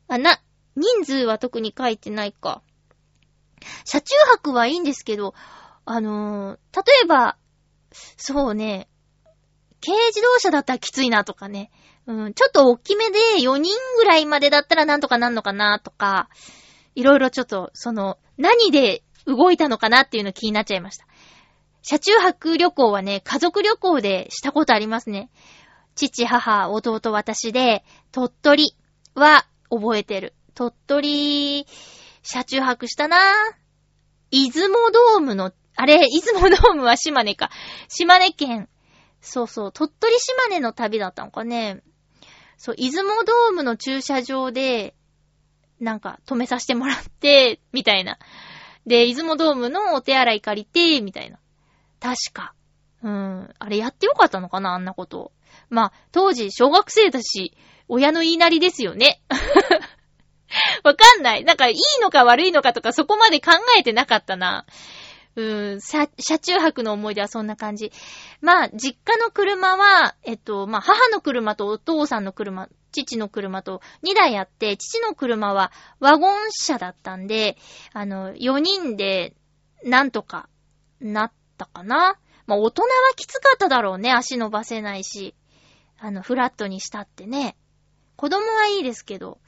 [0.08, 0.40] あ、な、
[0.76, 2.62] 人数は特に書いてないか。
[3.84, 5.34] 車中泊はいいんですけど、
[5.84, 7.36] あのー例えば、
[8.16, 8.88] そうね、
[9.84, 11.70] 軽自動車だったらきついなとかね、
[12.06, 16.28] うん、ちょっと大きめで4人ぐらいまでだったらなんとかなんのかなとか、
[16.94, 21.06] いろいろちょっと、その、何で動いたのかなっていうの気になっちゃいました。
[21.82, 25.30] 車中泊旅行はね、家族旅行でしたことありますね。
[25.94, 28.76] 父、母、弟、私で、鳥取
[29.14, 30.34] は覚えてる。
[30.54, 31.66] 鳥取、
[32.22, 33.20] 車中泊したなぁ。
[34.30, 37.50] 出雲ドームの、あれ、出雲ドームは島根か。
[37.88, 38.68] 島根県。
[39.20, 41.82] そうそう、鳥取島根の旅だったのかね。
[42.56, 44.94] そう、出雲ドームの駐車場で、
[45.80, 48.18] なんか止めさせてもらって、みたいな。
[48.86, 51.38] で、出雲ドームのお手洗い借りて、みたいな。
[52.00, 52.54] 確か。
[53.02, 53.54] うん。
[53.58, 55.32] あれやってよかったのかなあんなこと。
[55.68, 57.56] まあ、当時小学生だし、
[57.88, 59.22] 親の言いなりですよね。
[60.84, 61.44] わかんない。
[61.44, 64.66] なんか、いいのか悪いのかとかそこまで考えてなかったな。
[65.36, 67.92] うーん、車車中泊の思い出はそんな感じ。
[68.40, 77.56] まあ、実家の車は、えっと、まあ、母の車とお父さんの車、父の車と2台あって、父の車はワゴン車だったんで、
[77.92, 79.34] あの、4人で、
[79.84, 80.48] なんとか、
[81.00, 82.18] なったかな。
[82.46, 84.12] まあ、大人はきつかっただろうね。
[84.12, 85.34] 足伸ばせないし。
[85.98, 87.56] あの、フラットにしたってね。
[88.16, 89.38] 子供はいいですけど。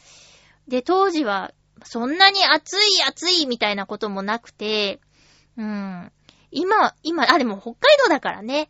[0.68, 1.52] で、当時は、
[1.84, 5.00] そんなに暑い暑いみたいなこともなくて、
[5.56, 6.12] うん。
[6.50, 8.68] 今、今、あ、でも北海道だからね。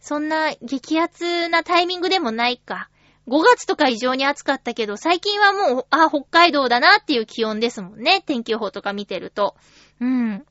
[0.00, 1.08] そんな激ア
[1.48, 2.90] なタイミングでもないか。
[3.26, 8.22] 5月とか異常に暑かったけど、最近はもう、あ、北海道だなっていう気温ですもんね。
[8.26, 9.56] 天気予報とか見てると。
[10.00, 10.44] うん。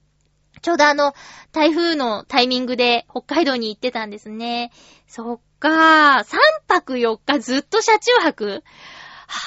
[0.61, 1.13] ちょうどあの、
[1.51, 4.71] 台風のタイミングで北海道に行ってたんですね。
[5.07, 6.23] そっかー。
[6.23, 8.63] 3泊4日ずっと車中泊、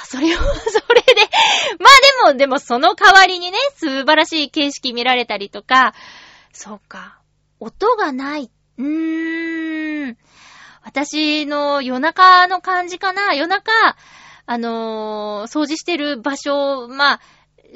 [0.07, 1.23] それを、 それで、
[1.79, 1.87] ま
[2.27, 5.95] あでも、でもその代わりにね、素晴らしい景色見られたりとか、
[6.53, 7.21] そうか、
[7.61, 8.51] 音がない。
[8.79, 10.17] うーん。
[10.83, 13.73] 私の夜中の感じかな夜中、
[14.47, 17.21] あのー掃除してる場所、まあ、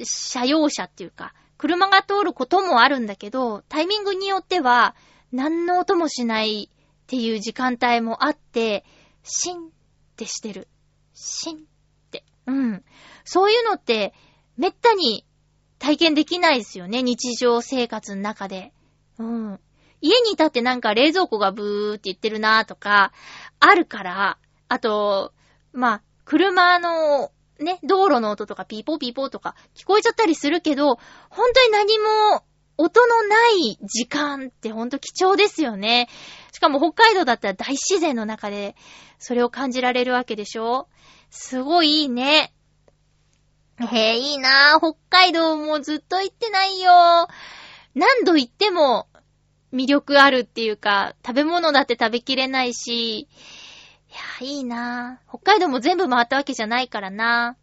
[0.05, 4.95] 車用車っていうか、車が通ることもあるんだけど、タイミングによっては、
[5.33, 8.85] 何の音もしないっていう時間帯もあって、
[9.23, 9.71] シンっ
[10.17, 10.69] てしてる。
[11.13, 11.70] シン。
[12.51, 12.85] うん。
[13.25, 14.13] そういうのって、
[14.57, 15.25] めったに
[15.79, 17.03] 体験できないですよね。
[17.03, 18.73] 日常生活の中で。
[19.19, 19.61] うん。
[20.01, 23.13] 家にいたってなんか冷蔵庫がブーって言ってるなとか、
[23.61, 25.33] あるから、あと、
[25.73, 30.97] まあ、車の、ね、道路の音とかピーポーピーポーとか聞こえちゃったりするけど、
[31.29, 32.45] 本当に何も
[32.79, 36.09] 音のない時間って本当貴重ですよね。
[36.53, 38.75] しかも北海道だったら大自然の中で
[39.19, 40.89] それを感じられるわけでしょ
[41.31, 42.53] すごいいいね。
[43.81, 44.79] へえ、いいなぁ。
[44.79, 47.29] 北海道もずっと行ってないよ。
[47.95, 49.09] 何度行っても
[49.73, 53.29] 魅力あるっていうか、食べ物だって食べきれないし、い
[54.43, 55.29] や、いいなぁ。
[55.29, 57.57] 北海道も全部回ったわけじゃないからな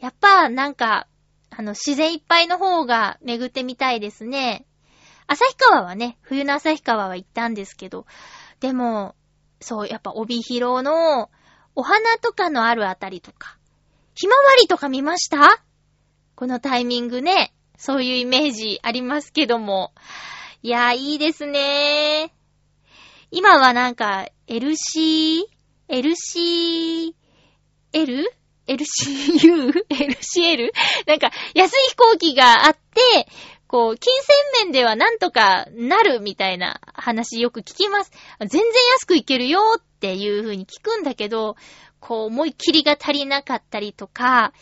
[0.00, 0.02] ぁ。
[0.02, 1.06] やっぱ、なんか、
[1.50, 4.66] あの、自然いっぱいの方が巡ってみたいですね。
[5.28, 8.06] 旭川はね、冬の旭川は行ったんですけど、
[8.58, 9.14] でも、
[9.60, 11.30] そう、やっぱ帯広の
[11.80, 13.56] お花とかのあるあたりとか、
[14.14, 15.62] ひまわりとか見ました？
[16.34, 19.94] このタイミングね、そういうイメージありますけども。
[20.62, 22.34] いやー、いいですね
[23.30, 25.44] 今はなんか、LC、
[25.88, 27.14] LC、
[27.94, 28.30] L?
[28.66, 29.72] LCU?
[29.88, 30.70] LCL?
[31.06, 33.26] なんか、安い飛行機があって、
[33.70, 34.12] こう、金
[34.56, 38.10] 銭面ではなんとかなるみたいな話よく聞きます。
[38.40, 38.62] 全然
[38.94, 41.54] 安く行けるよっていう風に聞くんだけど、
[42.00, 44.52] こう、思いっきりが足りなかったりとか、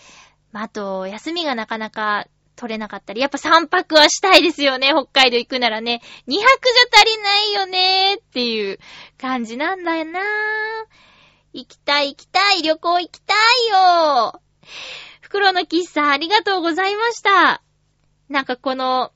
[0.53, 6.03] まあ、あと、休みがなかなか取れなかったり、やっぱ3泊はしたいですよね、北海道行くならね。
[6.27, 8.79] 2泊じゃ足りないよねっていう
[9.17, 10.21] 感じなんだよな
[11.55, 14.43] 行きたい行きたい、旅行行きたいよ
[15.23, 17.63] 袋の喫茶ありがとうございました。
[18.29, 19.13] なんかこの、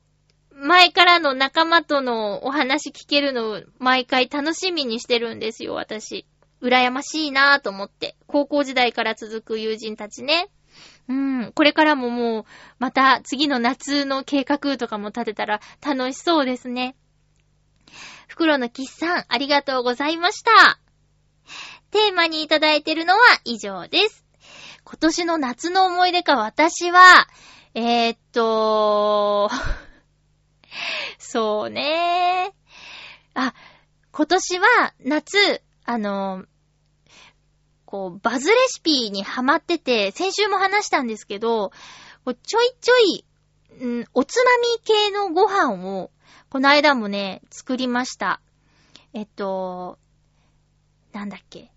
[0.54, 6.26] 前からの仲間とのお話聞けるのを毎回楽しみにしてるんですよ、私。
[6.60, 8.16] 羨ましいなぁと思って。
[8.26, 10.48] 高校時代から続く友人たちね。
[11.08, 11.52] うん。
[11.52, 12.44] これからももう、
[12.78, 16.94] また次の夏の計画とかも立てたら楽しそうですね。
[18.28, 20.78] 袋のキッさん、ありがとうございました。
[21.90, 24.24] テーマにいただいてるのは以上です。
[24.84, 27.26] 今年の夏の思い出か私は、
[27.74, 29.50] えー、っと、
[31.18, 32.52] そうね
[33.32, 33.54] あ、
[34.10, 36.44] 今年は夏、あの、
[37.86, 41.72] こう、バズレシピにハマってて、先週も話したんですけど、
[42.26, 43.24] ちょいちょい、
[43.86, 46.10] んおつまみ系のご飯を、
[46.50, 48.42] この間もね、作りました。
[49.14, 49.98] えっと、
[51.12, 51.72] なんだっけ。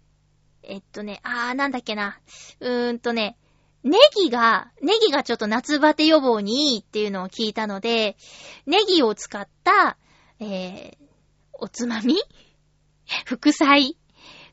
[0.62, 2.20] えっとね、あー、なんだっけな。
[2.60, 3.38] うーんとね、
[3.86, 8.18] ネギが、ネギがちょっと夏バテ予防にいいっていうのを聞いたので、
[8.66, 9.98] ネギを使った、
[10.40, 11.06] えー、
[11.54, 12.16] おつまみ？
[13.26, 13.96] 副菜？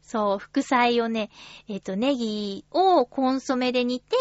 [0.02, 1.30] そう、副菜をね、
[1.66, 4.16] えっ、と、ネギをコンソメで煮て、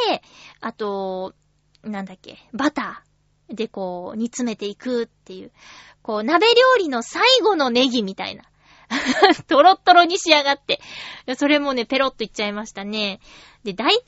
[0.62, 1.34] あと、
[1.84, 5.52] なんだっけ、バターでこう、煮詰めていくっていう、
[6.04, 8.45] こう、鍋料理の最後のネギみたいな。
[9.48, 10.82] トロットロに仕上がって。
[11.36, 13.20] それもね、ペロッといっちゃいましたね。
[13.64, 14.00] で、大体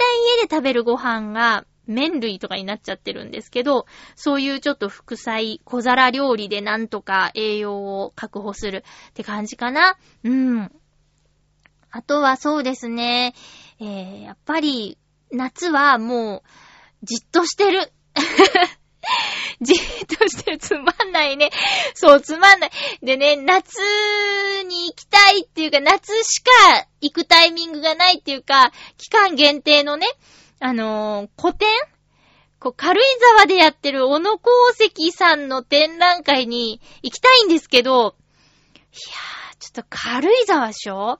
[0.41, 9.97] 家で食べるご飯が麺類とかになっちゃってるんですけど、そういうちょっと副菜、小皿料理でなんとか栄養を確保するって感じかな。
[10.23, 10.71] うん。
[11.91, 13.35] あとはそうですね。
[13.79, 14.97] えー、やっぱり、
[15.31, 17.91] 夏はもう、じっとしてる。
[19.61, 19.77] じっ
[20.17, 20.57] として。
[20.57, 21.49] つまんないね。
[21.93, 22.71] そう、つまんない。
[23.01, 23.77] でね、夏
[24.67, 26.49] に行きたいっていうか、夏しか
[27.01, 30.07] 行くタイミングがないっていうか、期間限定のね、
[30.59, 31.67] あのー古典
[32.59, 33.03] こう、軽井
[33.35, 38.15] 沢でやってる小野功石さんの展覧会に行きたいんですけど、
[38.93, 41.19] いやー、ちょっと軽井沢でしょ？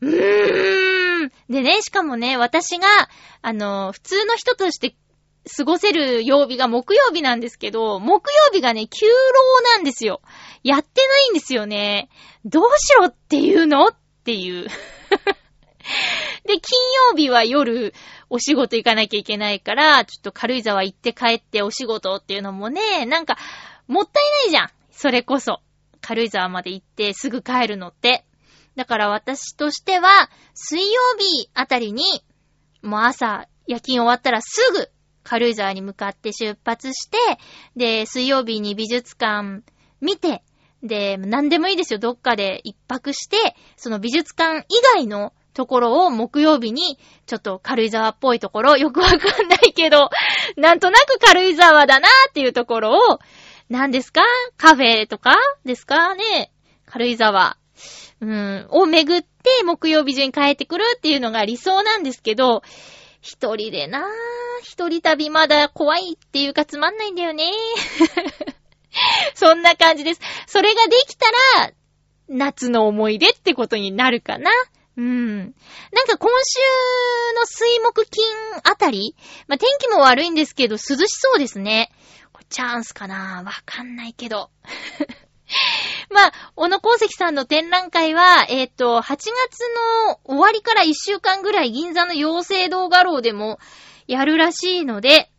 [0.00, 1.32] うーん。
[1.48, 2.88] でね、しかもね、私が、
[3.42, 4.96] あのー普通の人として
[5.56, 10.22] 過ごせる曜日が木曜日なんですけど、木曜日がね、休労なんですよ。
[10.62, 12.08] やってないんですよね。
[12.44, 13.88] どうしろっていうの？
[13.88, 14.68] っていう。
[16.46, 16.60] で、金
[17.10, 17.92] 曜日は夜、
[18.30, 23.36] お仕事行かなきゃいけないから、ちょっと軽井沢行って帰ってお仕事っていうのもね、なんか、
[23.86, 24.70] もったいないじゃん。
[24.90, 25.60] それこそ。
[26.00, 28.24] 軽井沢まで行ってすぐ帰るのって。
[28.76, 32.02] だから私としては、水曜日あたりに、
[32.82, 34.90] もう朝、夜勤終わったらすぐ、
[35.24, 37.16] 軽井沢に向かって出発して、
[37.76, 39.62] で、水曜日に美術館
[40.00, 40.42] 見て、
[40.82, 41.98] で、何でもいいですよ。
[41.98, 50.10] どっかで一泊して、その美術館以外のところを木曜日に、ちょっと軽井沢っぽいところ、よくわかんないけど、
[50.56, 53.18] なんとなく軽井沢だなっていうところを、
[53.70, 54.20] 何ですか？
[54.58, 55.34] カフェとか
[55.64, 56.52] ですかね？
[56.84, 57.56] 軽井沢。
[58.20, 62.62] うん、を巡って木曜日中に帰ってくるっていうのが理想なんですけど、
[63.24, 64.02] 一人でなぁ、
[64.62, 67.50] 一人旅まだ怖いっていうかつまんないんだよね。
[69.34, 70.20] そんな感じです。
[70.46, 71.72] それができたら、
[72.28, 74.50] 夏の思い出ってことになるかな。
[74.98, 75.38] うん。
[75.38, 75.46] なん
[76.06, 76.60] か今週
[77.34, 78.24] の水木金
[78.62, 79.16] あたり、
[79.48, 81.90] まあ、天気も悪いんですけど涼しそうですね。
[82.50, 84.50] チャンスかなわかんないけど。
[86.10, 89.28] まあ、小野功石さんの展覧会は、えっ、と、8月
[90.06, 93.58] の終わりから1週間ぐらい銀座の妖精動画廊でも
[94.06, 95.30] やるらしいので、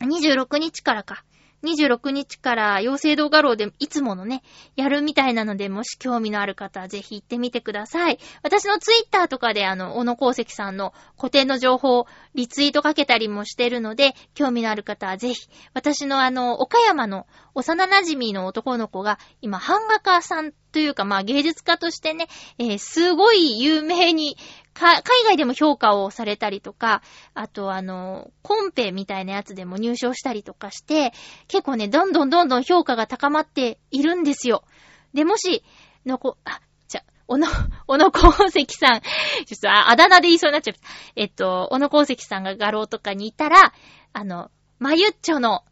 [0.00, 1.24] 26日からか。
[1.62, 4.42] 26日から養成動画廊でいつものね、
[4.76, 8.18] やるみたいなので、もし興味のある方はぜひ行ってみてください。
[8.42, 24.36] 私のツイッターとかであの、小野功石さんの古典の情報をリツイートかけたりもしてるので、興味のある方はぜひ、私のあの、岡山の幼馴染の男の子が今、版画家さんというか、まあ芸術家としてね、えー、すごい有名に
[24.80, 27.02] 海外でも評価をされたりとか、
[27.34, 31.12] あとあの、コンペみたいなやつでも入賞したりとかして、
[31.48, 34.64] 結構ね、どんどんどんどん評価が高まっているんですよ。
[35.14, 35.64] で、もし、
[36.06, 37.46] のこ、あ、じゃ、小野、
[37.86, 40.74] 小野功石さん、ちょっとああだ名で言いそうになっちゃう。
[41.16, 43.72] えっと、小野功石さんが画廊とかにいたら、
[44.12, 45.64] あの、まゆっちょの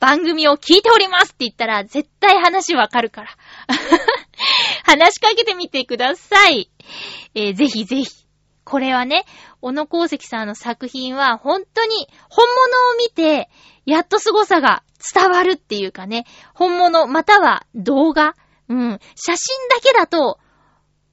[0.00, 3.30] 番組を聞いておりますって言ったら、絶対話わかるから。
[4.84, 6.70] 話しかけてみてください。
[7.34, 8.23] えー、ぜひぜひ。
[8.64, 9.24] これはね、
[9.60, 13.48] 小野功石さんの作品は本当に本物を見て、
[13.86, 14.82] やっと凄さが
[15.14, 18.34] 伝わるっていうかね、本物または動画
[18.68, 18.98] うん。
[19.14, 20.38] 写真だけだと、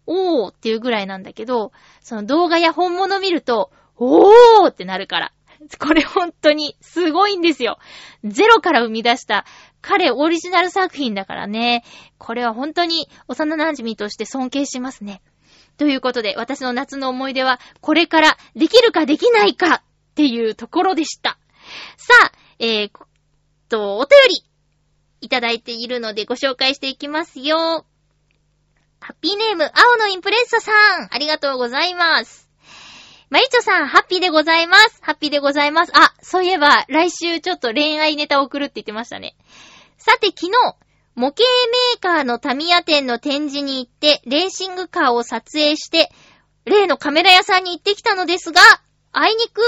[0.08, 1.72] おーっていうぐらいなんだけど、
[2.02, 5.34] その動画や本物見ると、おーってなるから。
[5.80, 7.78] これ本当にすごいんですよ。
[8.24, 9.46] ゼロから生み出した
[9.80, 11.84] 彼オリジナル作品だからね。
[12.18, 15.22] これは本当に幼馴染として尊敬しますね。
[15.78, 21.38] ということで、私の夏の思い出は、これからできるかできないかっていうところでした。
[21.98, 22.92] さあ、えー、
[23.70, 24.46] と、お便り
[25.22, 27.86] いただいているのでご紹介していきますよ。
[29.00, 30.72] ハッピーネーム、青のインプレッサさ
[31.04, 32.50] ん、ありがとうございます。
[33.30, 35.00] マリチョさん、ハッピーでございます。
[35.02, 35.92] ハッピーでございます。
[35.96, 39.36] あ、そういえば、来週ちょっと恋愛ネタを送るって言ってましたね。
[39.98, 40.52] さて、昨日、
[41.16, 46.10] 模型メーカーのタミヤ店の展示に行って、レーシングカーを撮影して、
[46.66, 48.62] 例のカメラ屋さんに行ってきたのですが、
[49.12, 49.62] あいにく、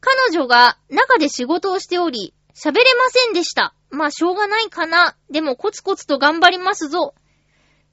[0.00, 3.74] 彼女が中で仕事をしており、喋れませんでした。
[3.90, 5.16] まあ、しょうがないかな。
[5.30, 7.14] でも、コツコツと頑張りますぞ。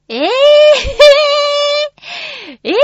[0.08, 0.26] えぇ、ー、
[2.64, 2.76] えぇ、ー、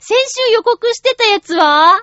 [0.00, 2.02] 先週予告してたやつは？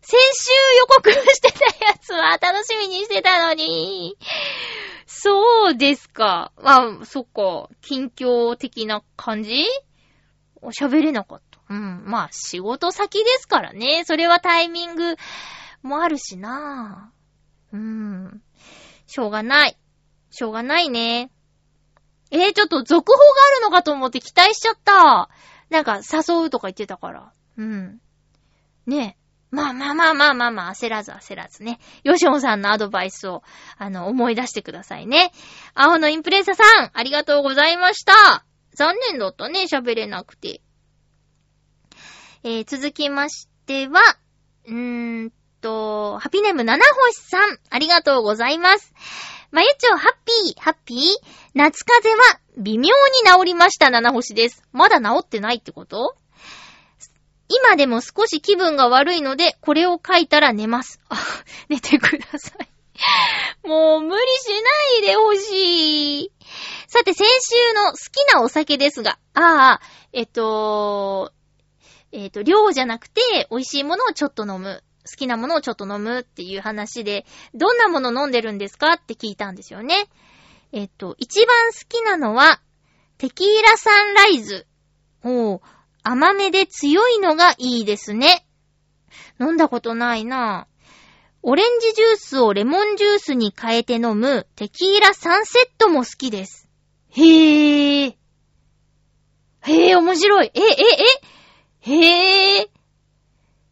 [0.00, 4.16] 先週予告してたやつは楽しみにしてたのに。
[5.14, 6.52] そうですか。
[6.60, 7.68] まあ、そっか。
[7.80, 9.64] 近況的な感じ？
[10.62, 11.60] 喋れなかった。
[11.68, 12.02] うん。
[12.06, 14.04] まあ、仕事先ですからね。
[14.04, 15.16] それはタイミング
[15.82, 17.12] もあるしな。
[17.72, 18.42] うん。
[19.06, 19.76] しょうがない。
[20.30, 21.30] しょうがないね。
[22.30, 23.24] えー、ちょっと続報が
[23.56, 25.28] あるのかと思って期待しちゃった。
[25.68, 27.32] なんか誘うとか言ってたから。
[27.58, 28.00] うん。
[28.86, 29.21] ねえ。
[29.52, 31.78] まあまあまあまあまあまあ、焦らず焦らずね。
[32.04, 33.42] ヨシオンさんのアドバイスを、
[33.76, 35.30] あの、思い出してくださいね。
[35.74, 38.46] 青のインプレッサさん、ありがとうございました。
[38.74, 40.62] 残念だったね、喋れなくて。
[42.44, 44.00] えー、続きましては、
[44.66, 48.94] うーんと、ハピネーム七星さん、ありがとうございます。
[49.50, 50.98] まゆちょ、ハッピー、ハッピー
[51.52, 52.16] 夏風は
[52.56, 52.90] 微妙に
[53.38, 54.62] 治りました、七星です。
[54.72, 56.16] まだ治ってないってこと？
[57.48, 61.00] 今でも少し気分が悪いので、これを書いたら寝ます。
[61.08, 61.16] あ、
[61.68, 62.68] 寝てください。
[63.66, 66.32] もう無理しないでほしい。
[66.86, 69.80] さて、先週の好きなお酒ですが、ああ、
[70.12, 71.32] えっと、
[72.12, 74.82] えっと、量じゃなくて、美味しいものをちょっと飲む。
[75.04, 80.06] 好きなものをちょっと飲むっていう話で、どんなもの飲んでるんですかって聞いたんですよね。
[80.70, 82.60] えっと、一番好きなのは、
[83.18, 84.66] テキーラサンライズ。
[85.24, 85.60] おー、
[86.02, 88.46] 甘めで強いのがいいですね。
[89.40, 90.66] 飲んだことないな
[91.42, 96.68] オレンジジュースをレモンジュースに変えて飲むテキーラサンセットも好きです。
[97.10, 98.14] へー。
[99.64, 100.50] へー、面白い。
[100.54, 100.64] え、え、
[101.84, 101.92] え？
[102.60, 102.68] へー。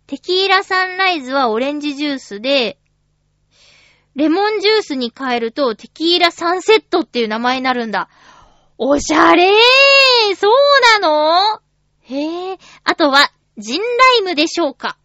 [0.08, 2.78] テキーラサンライズはオレンジジュースで、
[4.16, 8.08] レモンジュースに変えるとテキーラサンセットっていう名前になるんだ。
[8.78, 10.52] おしゃれーそう
[11.00, 11.60] なの？
[12.10, 12.58] へえ。
[12.84, 13.86] あとは、ジンラ
[14.18, 14.96] イムでしょうか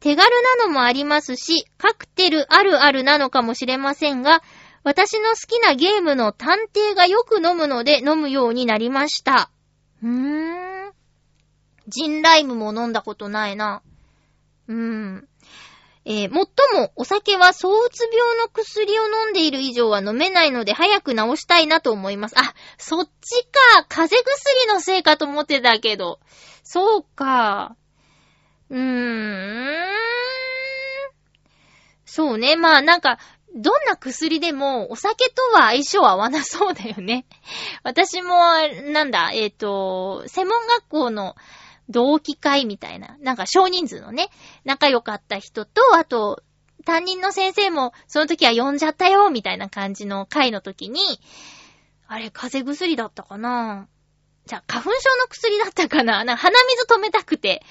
[0.00, 0.28] 手軽
[0.58, 4.42] なのもありますし、カクテルあるあるなのかもしれませんが、
[4.84, 9.50] 私の好きなゲームの探偵がよく飲むので飲むようになりました。
[10.02, 10.92] うーん。
[11.88, 13.82] ジンライムも飲んだことないな。
[14.68, 15.28] うーん。
[16.10, 22.38] えー、もっともお酒は躁うつ病の薬を飲んでいる以上は飲めないので早く治したいなと思います。
[22.38, 23.84] あ、そっちか。
[23.90, 26.18] 風邪薬のせいかと思ってたけど。
[26.64, 27.76] そうか。
[28.70, 29.66] うーん。
[32.06, 32.56] そうね。
[32.56, 33.18] まあなんか、
[33.54, 37.26] どんな薬でもお酒とは相性合わなそうだよね。
[37.82, 38.38] 私も、
[38.92, 41.36] なんだ、えっ、ー、と、専門学校の
[41.88, 44.28] 同期会みたいな、なんか少人数のね、
[44.64, 46.42] 仲良かった人と、あと、
[46.84, 51.00] 担任の先生も、その時は呼んじゃったよ、みたいな感じの回の時に、
[52.06, 53.88] あれ、風邪薬だったかな
[54.46, 57.62] じゃあ、花粉症の薬だったかななんか鼻水止めたくて。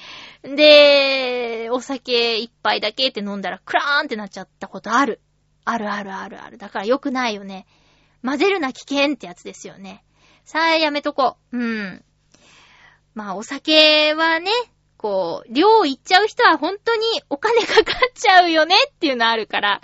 [0.44, 5.20] で、お酒一杯だけって飲んだら、クラーンってなっちゃったことある。
[5.66, 6.60] あるあるあるある。
[6.60, 7.66] だから良くないよね。
[8.24, 10.04] 混ぜるな危険ってやつですよね。
[10.46, 11.58] さあ、やめとこう。
[11.58, 12.06] うん。
[13.18, 14.52] まあ、お酒はね、
[14.96, 17.02] こう、量いっちゃう人は本当に
[17.32, 19.82] お金かかっちゃうよねっていうのあるから、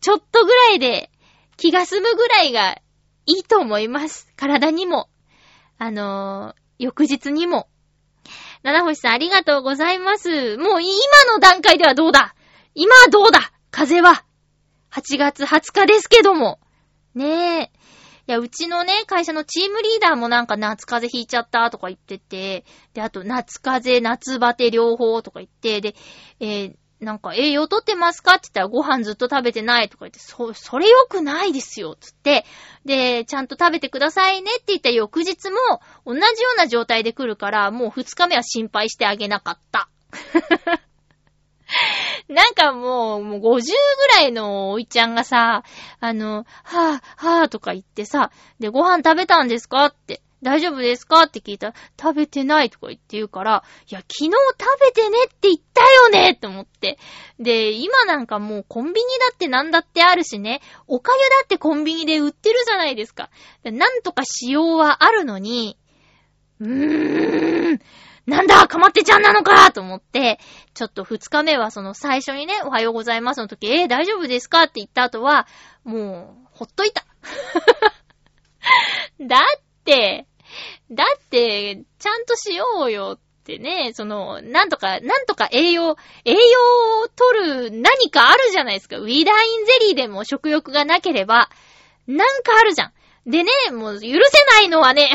[0.00, 1.12] ちょっとぐらいで
[1.56, 2.72] 気が済むぐらいが
[3.26, 4.26] いいと思います。
[4.36, 5.08] 体にも。
[5.78, 7.68] あのー翌日にも。
[8.64, 10.56] 七星さんありがとうございます。
[10.56, 10.90] もう今
[11.32, 12.34] の段階ではどうだ？
[12.74, 13.52] 今はどうだ？
[13.70, 14.24] 風は。
[14.90, 16.58] 8月20日ですけども。
[17.14, 17.70] ねえ。
[18.30, 22.64] いや、うちのね、会社のチームリーダーもなんか夏風邪ひいちゃったとか言ってて、
[22.94, 25.96] で、あと夏風邪、夏バテ両方とか言って、で、
[26.38, 32.44] えーなんか栄養とってますかって言ったらご飯ずっと食べてないとか言って、そ、それ良くないですよ、つって。
[32.84, 35.56] で、ちゃんと食べてくださいねって言った翌日も
[36.04, 39.88] 同じような状態で来るから、もう2日目は心配してあげなかった。
[42.28, 45.62] なんかもう、もう50ぐらいのおいちゃんがさ、
[46.00, 56.98] あの、はぁ、はぁとか言ってさ、で、ご飯食べたんですかって、大丈夫ですかって聞いたら、食べてないとか言って言うから、いや、昨日食べてねって言ったよねって思って。
[57.38, 63.28] で、今なんかもうコンビニだってなんだってあるしね、おかゆだってコンビニで売ってるじゃないですか。
[63.64, 65.76] なんとか仕様はあるのに、
[66.58, 67.80] うーん、
[68.30, 70.38] なんだ、かまってちゃんなのかと思って、
[70.74, 75.48] ちょっと二日目はその最初にね、おはようございますの時、えー、大丈夫ですかって言った後は、
[75.82, 77.04] もう、ほっといた。
[79.20, 79.42] だっ
[79.84, 80.28] て、
[80.92, 86.38] だって、ちゃんとしようよってね、その、なんとか、なんとか栄養、栄養
[87.02, 88.98] を取る何かあるじゃないですか。
[88.98, 91.50] ウィダーインゼリーでも食欲がなければ、
[92.06, 92.92] なんかあるじゃん。
[93.28, 94.08] でね、もう許せ
[94.54, 95.10] ないのはね、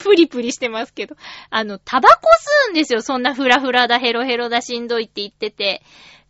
[0.00, 1.16] プリプリしてますけど。
[1.50, 3.02] あの、タバコ吸うんですよ。
[3.02, 5.82] そんなフラフラだ、ヘロヘロだ、しんどいって言ってて。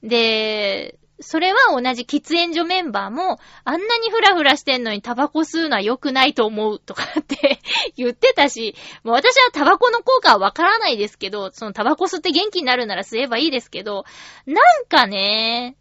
[0.03, 7.61] で、それは同じ喫煙所メンバーも、あんなにフラフラしてんのにタバコ吸うのは良くないと思うとかって
[7.97, 14.05] 言ってたし、もう私はタバコの効果はわからないですけど、そのタバコ吸って元気になるなら吸えばいいですけど、
[14.47, 15.77] なんかね、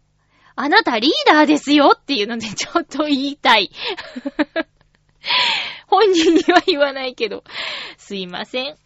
[0.56, 3.70] あなたリーダーですよっていうのでちょっと言いたい。
[5.86, 7.44] 本人には言わないけど、
[7.98, 8.76] すいません。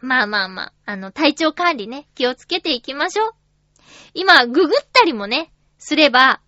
[0.00, 3.32] まあまあまあ、あの、体調管理ね、気をつけていきましょう。
[4.14, 6.40] 今、ググったりもね、すれば、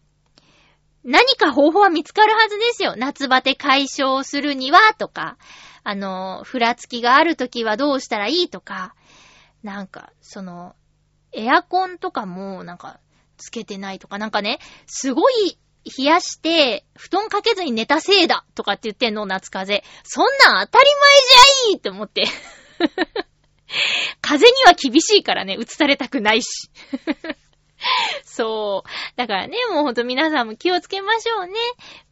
[1.05, 2.95] 何か方法は見つかるはずですよ。
[2.97, 5.37] 夏バテ解消するには、とか、
[5.85, 8.95] あの、ふらつきがあるときはどうしたらいいとか、
[9.63, 10.75] なんか、その、
[11.33, 13.01] エアコンとかも、なんか、
[13.37, 20.01] つけてないとか、なんかね、すごい冷やして、布団かけずに寝たせいだとかって言ってんの、夏風邪。
[20.05, 22.25] そんなん当たり前じゃいいって思って。
[24.23, 26.71] 風には厳しいからね、映されたくないし。
[28.25, 29.17] そう。
[29.17, 31.53] だからね、もうほんと皆さんも気をつけましょうね。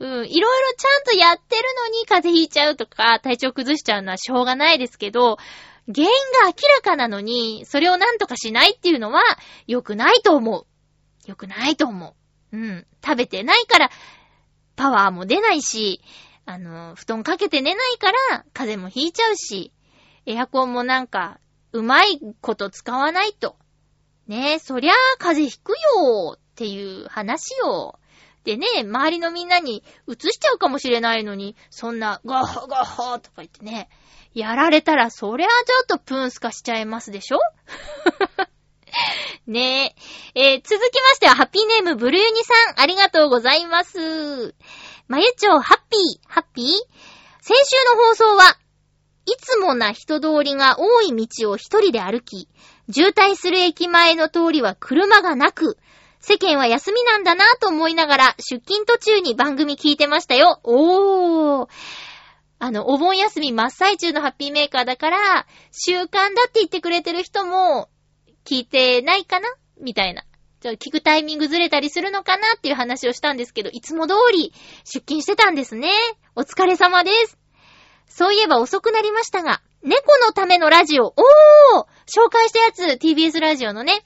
[0.01, 0.27] うん。
[0.27, 5.39] いろいろちゃんとやってるのに風邪ひいちゃうとか、体調崩しちゃうのはしょうがないですけど、
[5.87, 9.23] 原因が明らかなのに、それをなんとかしないっていうのは、
[9.67, 10.67] 良くないと思う。
[11.27, 12.22] 良くないと思う。
[12.53, 12.87] うん。
[13.05, 13.91] 食べてないから、
[14.77, 16.03] パワーも出ないし、
[16.45, 19.73] あの、布団かけて寝ないから、風邪もひいちゃうし、
[20.27, 21.39] エアコンもなんか、
[21.73, 23.57] うまいこと使わないと。
[24.27, 25.71] ねえ、そりゃあ風邪ひく
[26.05, 27.99] よっていう話よ。
[28.45, 33.89] でね、周りのみんなに移しちゃうかもしれないのに、そんな、ガッハガッハとか言ってね、
[34.35, 37.39] やられたらそりゃあちょっとプンスカしちゃいますでしょ？
[39.47, 39.95] ね
[40.35, 40.41] え。
[40.41, 44.55] えー続きましては、ハッピーネーム、ブルユニさん、ありがとうございます。
[45.09, 46.67] まゆちょう、ハッピー、ハッピー？
[47.41, 48.57] 先週の放送は、
[49.27, 52.49] いつもな人通りが多い道を一人で歩き、
[52.93, 55.79] 渋滞する駅前の通りは車がなく、
[56.21, 60.61] 世間は休みなんだなと思いながら、出勤途中に番組聞いてましたよ。
[60.63, 61.69] おー。
[62.61, 67.89] あの、お盆休み真っ最中のハッピーメーカーだから、習慣だって言ってくれてる人も、
[68.45, 69.49] 聞いてないかな？
[69.81, 70.25] みたいな。
[70.61, 74.53] じゃあ聞くタイミングずれたりするのかなっていう話をしたんですけど、いつも通り
[74.85, 75.91] 出勤してたんですね。
[76.37, 77.37] お疲れ様です。
[78.07, 81.15] そういえば遅くなりましたが、猫のためのラジオ、おー
[82.07, 84.05] 紹介したやつ、TBS ラジオのね。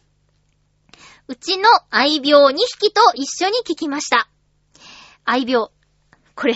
[1.28, 4.28] うちの愛病2匹と一緒に聞きました。
[5.24, 5.68] 愛病。
[6.36, 6.54] これ、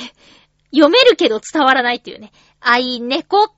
[0.72, 2.32] 読めるけど伝わらないっていうね。
[2.60, 3.52] 愛猫。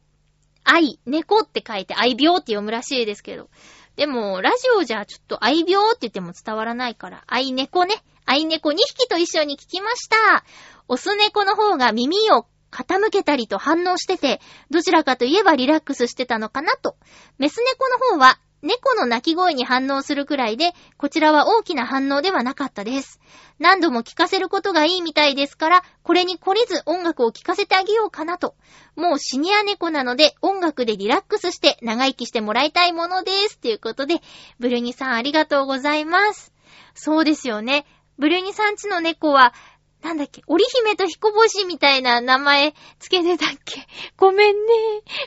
[0.65, 3.51] 愛猫って書いて愛病って読むらしいですけど。
[3.97, 8.03] でも、ラジオじゃちょっと愛病って言っても伝わらないから、愛猫ね。
[8.25, 10.45] 愛猫2匹と一緒に聞きました。
[10.89, 14.41] オス猫の方が耳を傾けたりと反応してて、
[14.71, 16.97] どちらかといえばリラックスしてたのかなと。
[17.39, 23.21] メス猫の方は、猫の鳴き声に反応するくらいで、こちらは大きな反応ではなかったです。
[23.59, 28.55] 何度も聞かせることがいいみたいですから、これに懲りず音楽を聴かせてあげようかなと。
[28.97, 33.59] もうシニア猫なので音楽でリラックスして長生きしてもらいたいものです。
[33.59, 34.17] ということで、
[34.59, 36.53] ブルニさんありがとうございます。
[36.95, 37.87] そうですよね。
[38.19, 39.55] ブルニさんちの猫は、
[40.03, 43.87] なんだっけ、織姫と彦星みたいな名前つけてたっけ？
[44.17, 44.73] ごめんね。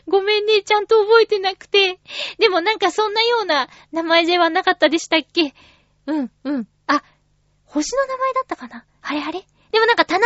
[0.05, 0.63] ごめんね。
[0.63, 1.99] ちゃんと覚えてなくて。
[2.39, 5.53] でもなんかそんなような名前ではなかったでしたっけ？
[6.07, 6.67] うん、うん。
[7.76, 8.86] 星の名前だったかな？
[9.01, 9.43] あれあれ？
[9.71, 10.23] でもなんか七夕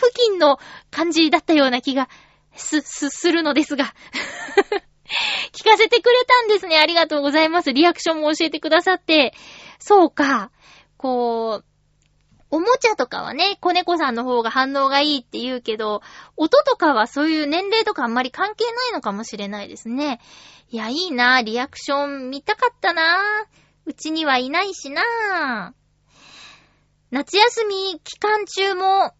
[0.00, 0.58] 付近の
[0.90, 2.08] 感じだったような気が
[2.56, 3.94] す、す、するのですが。
[5.52, 6.78] 聞かせてくれたんですね。
[6.78, 7.72] ありがとうございます。
[7.72, 9.34] リアクションも教えてくださって。
[9.78, 10.50] そうか。
[10.96, 11.64] こう、
[12.50, 16.02] おもちゃとかはね、子猫さんの方が反応がいいって言うけど、
[16.36, 20.20] 音とかはそういう年齢とかあんまり関係ないのかもしれないですね。
[20.70, 23.20] いや、いいなリアクション見たかったな
[23.84, 25.74] うちにはいないしな
[27.12, 29.12] 夏休み期間中も、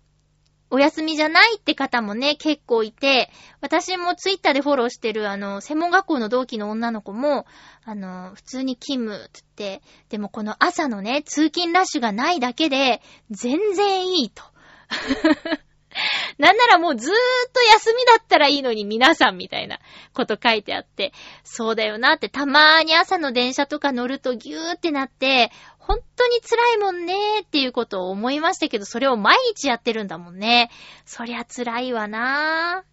[0.71, 3.31] お休みじゃないって方もね、結構いて、
[3.61, 7.45] 私もツイッターでフォローしてるあの、専門学校の同期の女の子も、
[7.85, 14.43] あの、普通に勤務って言って、でもこの朝のね、通勤ラッシュがないだけで、全然いいと。
[16.39, 17.17] なんならもうずーっ
[17.53, 19.79] と休みだったらいいのに皆さんみたいな
[20.15, 21.13] こと書いてあって、
[21.45, 25.51] そうだよなってたまーに朝の電車とか乗るとギューってなって、
[25.85, 30.71] 本当に辛いもんねーっていうことを思いましたけど、それを毎日やってるんだもんね。
[31.05, 32.85] そりゃ辛いわな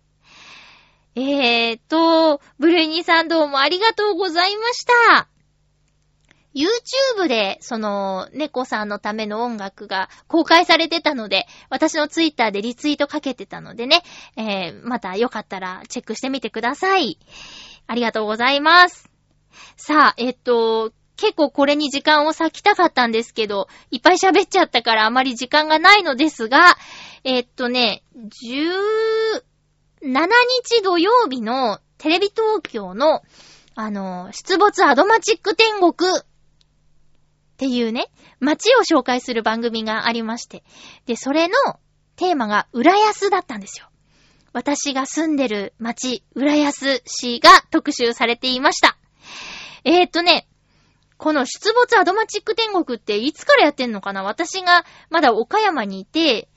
[1.15, 1.21] ー。
[1.21, 5.27] えーと、ブルーニーさんどうもありがとうございました。
[6.55, 14.01] YouTube で、その、猫さんのための音楽が公開されてたので、私の Twitter でリツイートかけてたのでね、
[14.35, 17.19] えー、またよかったらチェックしてみてください。
[17.85, 19.09] ありがとうございます。
[19.77, 26.78] さあ、えっと、結構これに時間を割きたかったんですけど、いっぱい喋っちゃったからあまり時間がないのですが、
[27.26, 29.41] えっとね、17
[30.01, 33.22] 日土曜日のテレビ東京の、
[33.76, 36.24] あの、出没アドマチック天国っ
[37.57, 38.07] ていうね、
[38.39, 40.63] 街を紹介する番組がありまして。
[41.05, 41.55] で、それの
[42.15, 43.89] テーマが浦安だったんですよ。
[44.53, 48.97] 私が住んでる街、浦安市が特集されていました。
[49.84, 50.47] えー、っとね、
[51.20, 54.24] この出没アドマチック天国っていつからやってんのかな？
[54.24, 56.47] 私がまだ岡山にいて、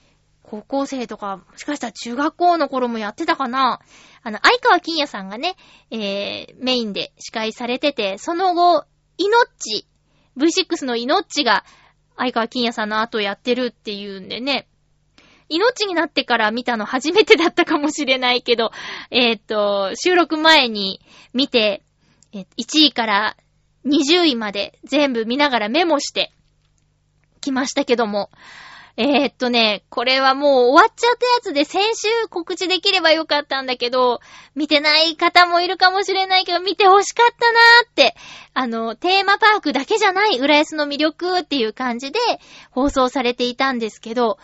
[0.45, 3.81] 高校生とか、もしかしたら中学校の頃もやってたかな？
[4.23, 5.57] あの、相川金也さんがね、
[5.91, 8.85] えー、メインで司会されてて、その後、
[9.19, 9.89] イノッチ、
[10.37, 11.65] V6 のイノッチが、
[12.17, 14.69] 相川金也さんの後やってるっていうんでね、
[15.49, 18.71] イノッチになってから見たの初めてだったかもしれないけど、
[19.11, 21.01] えー、っと、収録前に
[21.33, 21.83] 見て、
[22.33, 23.37] 1位から
[23.87, 26.33] 20位まで全部見ながらメモして
[27.41, 28.31] きましたけども、
[28.97, 34.21] えー、っとね、これはもう終わっちゃったやつで先週告知できればよかったんだけど、
[34.55, 38.15] 見てない方もいるかもしれないけど、見てほしかったなーって、
[38.53, 42.19] あの、テーマパークだけじゃない浦安の魅力っていう感じで
[42.71, 44.39] 放送されていたんですけど、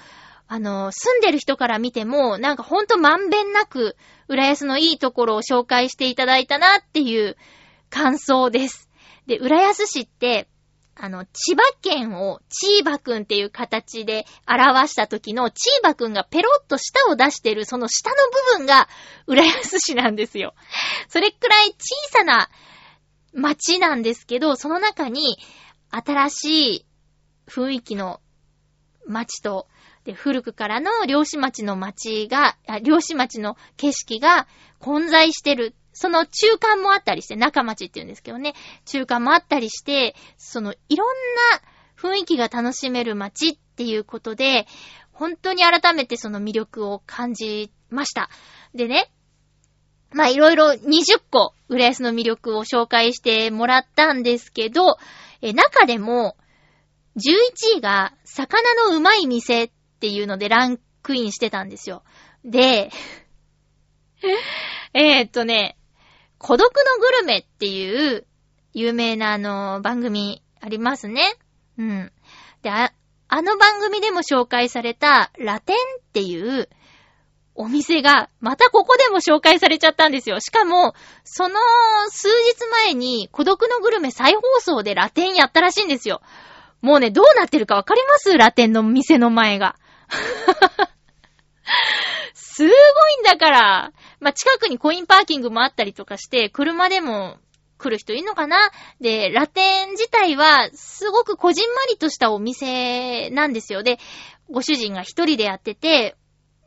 [0.51, 3.97] あの、住んでる人から見ても、なんかほんとまんべんなく、
[4.29, 7.37] 浦安のいいところを紹介していただいたなっていう
[7.91, 8.88] 感想です。
[9.29, 10.49] で、浦安市って、
[10.97, 18.17] あの、千葉県をチーバくんっていう形で表した時のチーバくんがペロッと舌を出してるその下の
[18.57, 18.89] 部分が
[19.27, 20.55] 浦安市なんですよ。
[21.09, 22.49] それくらい小さな
[23.35, 25.37] 町なんですけど、その中に
[25.91, 26.87] 新しい
[27.47, 28.21] 雰囲気の
[29.07, 29.69] 町と、
[30.05, 34.49] で、古くからの漁師町の町が、漁師町の景色が
[34.79, 35.75] 混在してる。
[35.99, 41.61] その中間もあったりして、中町って言うんですけどね、中間もあったりして、そのいろんな
[42.01, 44.69] 雰囲気が楽しめる町っていうことで、
[45.11, 48.31] 本当に改めてその魅力を感じました。
[48.77, 49.11] でね、
[50.13, 54.99] まあいろいろ20個、浦安の魅力を紹介してもらったんですけど、
[55.43, 56.37] え中でも、
[57.17, 62.05] 11位が、魚のうまい店っていうのでランクインしてたんですよ。
[62.45, 62.93] で、
[64.95, 65.78] えっとね、
[66.39, 68.27] 孤独のグルメっていう
[68.73, 71.35] 有名なあの番組ありますね。
[71.79, 72.13] うん。
[72.63, 72.93] で、あ、
[73.29, 75.79] あの番組でも紹介されたラテンっ
[76.13, 76.69] ていう
[77.55, 80.41] お店が、またここでも紹介されちゃったんですよ。
[80.41, 81.57] しかも、その
[82.09, 86.23] 数日前に孤独のグルメ再放送でラテンやったらしいんですよ。
[86.81, 88.39] もうね、どうなってるかわかります？
[88.39, 89.75] ラテンの店の前が。
[92.35, 92.71] すごい
[93.21, 93.93] んだから。
[94.21, 97.39] まあ、近くにコインパーキングもあったりとかして、車でも
[97.79, 98.57] 来る人いるのかな？
[99.01, 103.83] で、ラテン自体は、すごくこじんまりとしたお店なんですよ。
[103.83, 103.99] で、
[104.51, 106.17] ご主人が一人でやってて、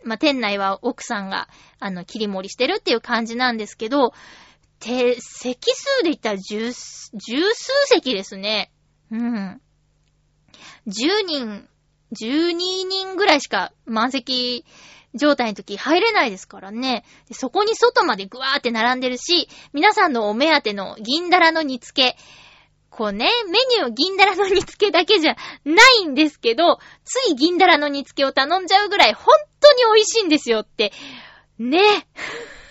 [0.04, 1.47] まあ、店内は奥さんが、
[1.80, 4.14] あの、切り盛りしてるっていう感じなんですけど、
[4.80, 8.72] て、席数で言ったら十、十数席ですね。
[9.12, 9.62] うん。
[10.88, 11.68] 10人、
[12.20, 14.66] 12人ぐらいしか満席
[15.14, 17.03] 状態の時入れないですからね。
[17.32, 22.18] そこに外までぐわーって並んでるし、皆さんのお目当ての銀だらの煮付け、
[22.89, 30.91] こうね、メニュー銀だらの煮付けだけじゃないんですけど、つい銀だらの煮付けを頼んじゃうぐらい本当に美味しいんですよって。
[31.57, 31.80] ね。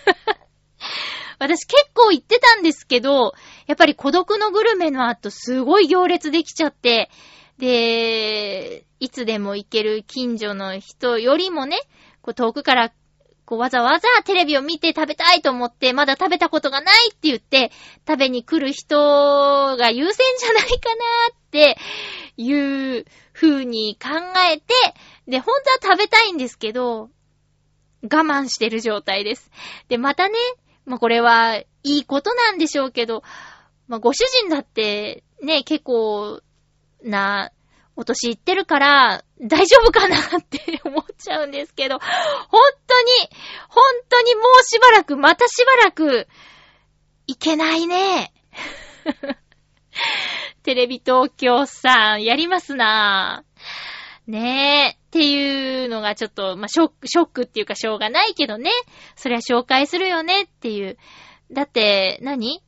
[1.39, 3.33] 私結構行ってたんですけど、
[3.65, 7.09] やっぱり孤独のグルメの後すごい行列できちゃって、
[7.57, 11.79] で、いつでも行ける近所の人よりもね、
[12.21, 12.91] こう遠くから
[13.45, 17.71] こうわざわざテレビを見て食べたいと思って、まだ食べたことがないって言って、
[18.07, 18.95] 食べに来る人
[19.77, 21.03] が優先じゃないかな
[21.33, 21.77] って
[22.37, 24.09] いう風に考
[24.53, 24.73] えて、
[25.27, 27.09] で、本当は食べたいんですけど、
[28.03, 29.51] 我慢してる状態です。
[29.89, 30.35] で、またね、
[30.85, 33.21] まあ、これはいいことなんでしょうけど、
[33.87, 36.41] まあ、ご主人だってね、結構
[37.03, 37.51] な
[37.95, 43.09] お年いってるから大丈夫かなって 思っちゃうんですけど、本当に、
[43.69, 46.27] 本当にもうしばらく、またしばらく、
[47.27, 48.33] いけないね。
[50.63, 54.31] テレビ東京さん、やりますなぁ。
[54.31, 55.01] ねえ。
[55.01, 58.69] っていうのがちょっと、まあ、ショック、ショックっていうかしょうがないけどね。
[59.15, 60.97] そりゃ紹介するよねっていう。
[61.51, 62.61] だって何、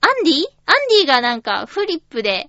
[0.00, 0.34] アンディ？
[0.64, 2.48] アンディがなんかフリップで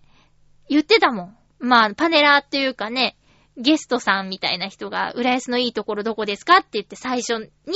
[0.69, 1.36] 言ってたもん。
[1.59, 3.17] まあ、パネラーっていうかね、
[3.57, 7.73] ゲストさんみたいな人が、浦安のいいところどこですかって言って最初に、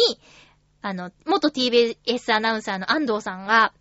[0.82, 3.74] あの、元 TBS アナウンサーの安藤さんが、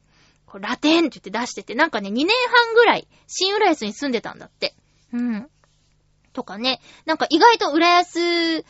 [0.46, 4.74] こうラテンって言って出してて、なんかね、2年半ぐらい、新浦安に住んでたんだって。
[5.12, 5.50] うん。
[6.32, 8.64] とかね、なんか意外と浦安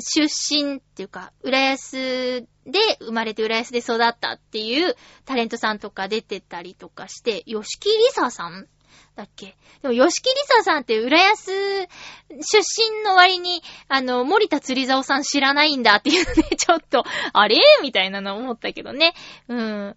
[0.00, 8.68] 出身っていうか、浦安で生まれて浦安で育ったっていうタレントさんとか出てたりとかして、吉木りささん
[9.14, 9.56] だっけ？
[9.82, 11.86] でも、吉木りささんって浦安出
[12.30, 17.56] 身の割に、あの、森田釣り竿さん知らないんだっていうね、ちょっと、あれ？
[17.82, 19.14] みたいなの思ったけどね。
[19.48, 19.96] うん。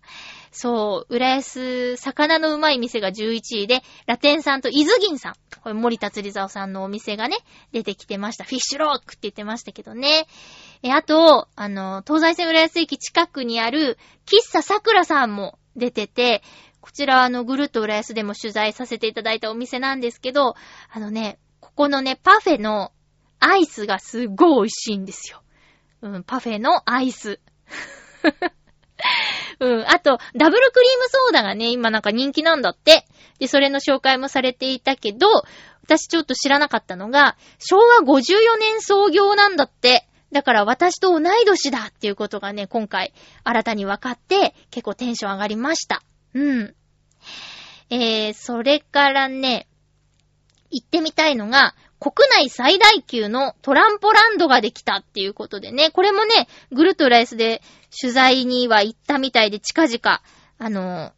[0.52, 5.34] そう、浦安、魚のうまい店が11位で、ラテンさんと伊豆銀さん。
[5.62, 7.38] これ森田釣り竿さんのお店がね、
[7.72, 8.46] 出てきてました。
[8.46, 10.28] フィッシュロックって言ってましたけどね。
[10.82, 16.42] え、あと、あの、東西線浦安駅近くにある、喫茶桜さんも出てて、
[16.82, 20.56] こちらあの、ぐるっと浦安でも取材させていただいたお店なんですけど、
[20.92, 22.92] あのね、ここのね、パフェの
[23.40, 25.42] アイスがすっごい美味しいんですよ。
[26.02, 27.40] うん、パフェのアイス。
[29.60, 29.86] うん。
[29.88, 33.06] あと、ダブルクリームソーダがね、今なんか人気なんだって。
[33.40, 35.28] で、それの紹介もされていたけど、
[35.84, 40.06] 私ちょっと知らなかったのが、昭和54年創業なんだって。
[40.32, 43.14] だから私と同い年だっていうことがね、今回
[43.44, 46.04] 新たに分かって、結構テンション上がりました。
[46.34, 46.76] うん。
[47.90, 49.68] えー、それからね、
[50.72, 57.62] 行ってみたいのが、国内最大級のトランポランドができたっていうことでね、これもね、ぐるっと浦安で
[58.00, 60.22] 取材には行ったみたいで近々、
[60.60, 61.12] あの、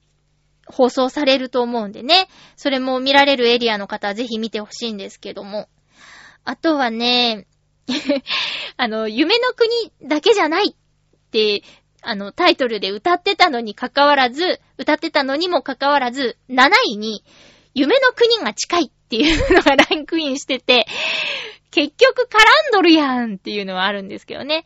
[0.65, 5.67] 放送されると思うんでね、それも見られるエリアの方はぜひ見てほしいんですけども。
[6.43, 7.45] あとはね、
[8.77, 11.61] あの、夢の国だけじゃないって、
[12.01, 17.23] あの、タイトルで歌ってたのに関わらず、歌ってたのにも関わらず、7位に、
[17.73, 20.85] 夢の国が近いっていうのがランクインしてて、
[21.69, 24.65] 結局絡んどるやんっていうのはあるんですけどね。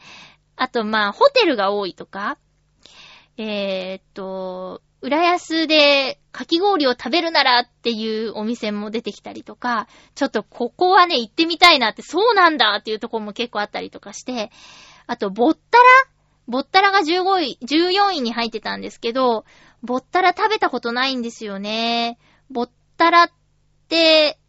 [0.55, 2.37] あと、まあ、ホテルが多いとか、
[3.37, 14.49] えー、っと、浦安でかき氷を食べるならっていうお店も出てきたりとか、ちょっとここはね、行ってみたいなって、そうなんだっていうとこも結構あったりとかして、
[15.05, 15.83] あと、ぼったら
[16.47, 19.45] ぼったらが15位、14位に入ってたんですけど、
[19.81, 22.17] ぼったら食べたことないんですよね。
[22.49, 23.31] ぼったらっ
[23.87, 24.39] て、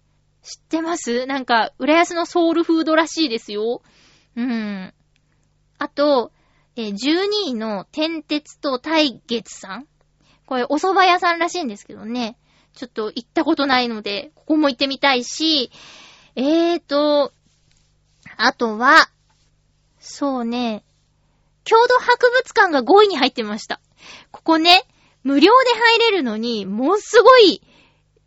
[0.42, 1.26] 知ってます？
[1.26, 3.82] なんか、浦安のソウルフードらしいですよ。
[4.36, 4.94] うん。
[5.78, 6.32] あと、
[6.76, 6.96] え12
[7.48, 9.86] 位の天鉄と大月さん。
[10.46, 12.38] これ、お蕎麦屋さんらしいんですけどね。
[12.74, 15.70] ちょっと行ったことないので、ここも行ってみたいし、
[16.36, 17.32] えーと、
[18.36, 19.08] あとは、
[19.98, 20.84] そうね、
[21.66, 23.80] 郷土博物館が5位に入ってました。
[24.30, 24.84] ここね、
[25.24, 27.60] 無料で入れるのに、ものすごい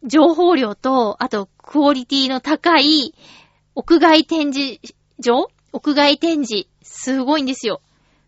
[0.04, 3.16] 情報量と、あと、クオリティの高い
[3.76, 4.80] 屋外展示
[5.20, 5.48] 場？
[5.72, 7.82] 屋外展示、すごいんですよ。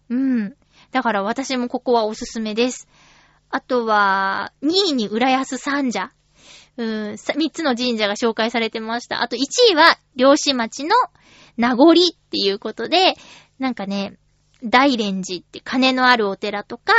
[0.09, 0.55] うん。
[0.91, 2.87] だから私もここはおすすめです。
[3.49, 6.11] あとは、2位に浦安三社。
[6.77, 9.21] うん、3つの神社が紹介されてました。
[9.21, 9.39] あと1
[9.71, 10.95] 位は、漁師町の
[11.57, 11.95] 名残っ
[12.29, 13.15] ていうことで、
[13.59, 14.17] なんかね、
[14.63, 16.93] 大蓮寺って金のあるお寺とか、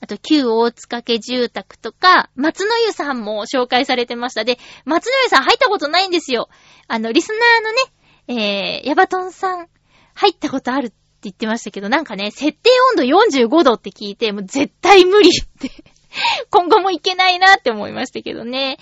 [0.00, 4.44] あと旧大塚家住宅とか、松の湯さんも紹介されてました。
[4.44, 6.48] で、松の湯さん入ったことないんですよ。
[6.86, 9.68] あの、リスナーのね、えー、ヤバトンさん、
[10.14, 15.70] 入ったことあるって言ってましたけど、なんかね、設定温度45度って聞いて、もう絶対無理って、
[16.50, 18.78] 今後もいけないなって思いましたけどね。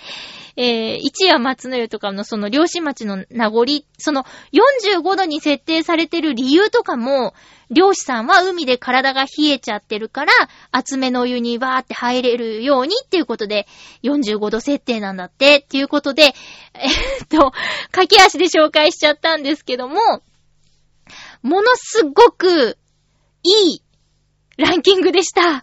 [0.57, 3.65] えー、1位は松の湯とかのその漁師町の名残、
[3.99, 7.35] その45度に設定されてる理由とかも、
[7.69, 10.33] 漁師さんは海で体が冷えちゃってるから、
[10.71, 13.67] 厚めのお湯にバーって入れるようにっていうことで、
[14.03, 17.51] 45度設定なんだって、っていうことで、えーっと、
[17.91, 19.99] 駆け足で紹介しちゃったんですけども、
[21.43, 22.77] ものすごく
[23.43, 23.81] いい
[24.57, 25.61] ランキングでした。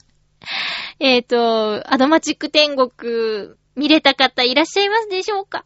[1.00, 5.64] えっ、と、アドマチック天国見れた方いらっしゃいますでしょうか？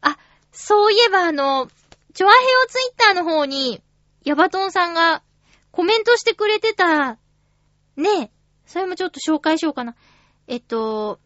[0.00, 0.16] あ、
[0.52, 1.68] そういえばあの、
[2.14, 3.80] チョアヘオツイッターの方に、
[4.24, 5.22] ヤバトンさんが
[5.70, 7.18] コメントしてくれてた、
[7.96, 8.30] ねえ、
[8.66, 9.94] それもちょっと紹介しようかな。
[10.46, 11.20] えっと、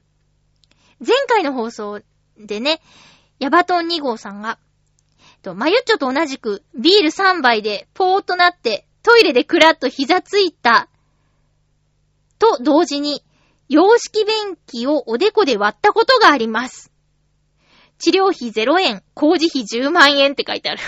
[1.04, 2.00] 前回の放送
[2.38, 2.80] でね、
[3.38, 4.58] ヤバトン2号さんが、
[5.42, 10.88] と、マユッチョと同じくビール3杯でポーっとなってトイレでクラッと膝ついた
[12.38, 13.22] と同時に、
[13.74, 16.92] 洋式便器をおでこで割ったことがあります。
[17.98, 20.80] 治療費0円、工事費10万円って書いてある。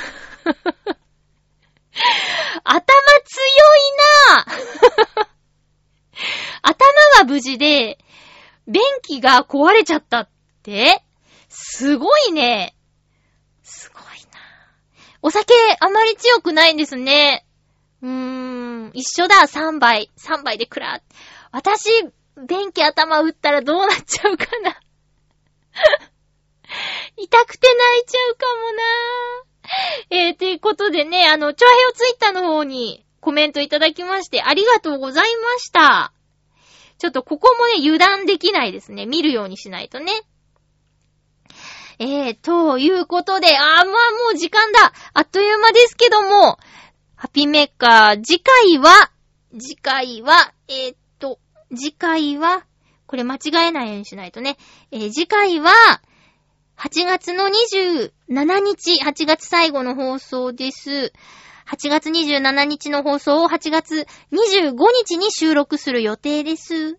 [2.62, 2.84] 頭
[3.24, 3.92] 強い
[4.36, 5.26] なぁ
[6.62, 6.86] 頭
[7.18, 7.98] は無事で、
[8.68, 10.28] 便器が壊れちゃったっ
[10.62, 11.02] て
[11.48, 12.76] すごいね。
[13.64, 14.38] すごいな
[15.22, 17.44] お酒あまり強くないんですね。
[18.00, 20.12] うーん、一緒だ、3杯。
[20.16, 21.02] 3杯でくら。
[21.50, 21.90] 私、
[22.36, 24.78] 便器頭打ったらどうなっちゃうかな。
[27.16, 28.82] 痛くて泣いちゃうかもな
[30.10, 36.12] えー、ということでね、あの、チョアヘオツイッターの方にコメントいただきまして、ありがとうございました。
[36.98, 39.06] ちょっとここもね、油断できないですね。
[39.06, 40.12] 見るようにしないとね。
[41.98, 43.94] えー、ということで、あー、まあも
[44.34, 44.92] う時間だ。
[45.14, 46.58] あっという間ですけども、
[47.16, 49.10] ハピーメーカー、次回は、
[49.58, 50.96] 次回は、えー、
[51.74, 52.64] 次回は、
[53.06, 54.56] これ間違えないようにしないとね。
[54.90, 55.72] えー次回は、
[56.78, 58.10] 8月の27
[58.60, 61.12] 日、8月最後の放送です。
[61.66, 66.98] 8月27日の放送を8月25日に収録する予定です。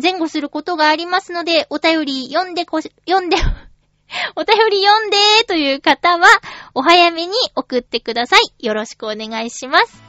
[0.00, 3.36] 前後することがありますので、お便り読んでこし、読んで、
[4.36, 6.26] お便り読んでという方は、
[6.74, 8.64] お早めに送ってください。
[8.64, 10.05] よろしくお願いします。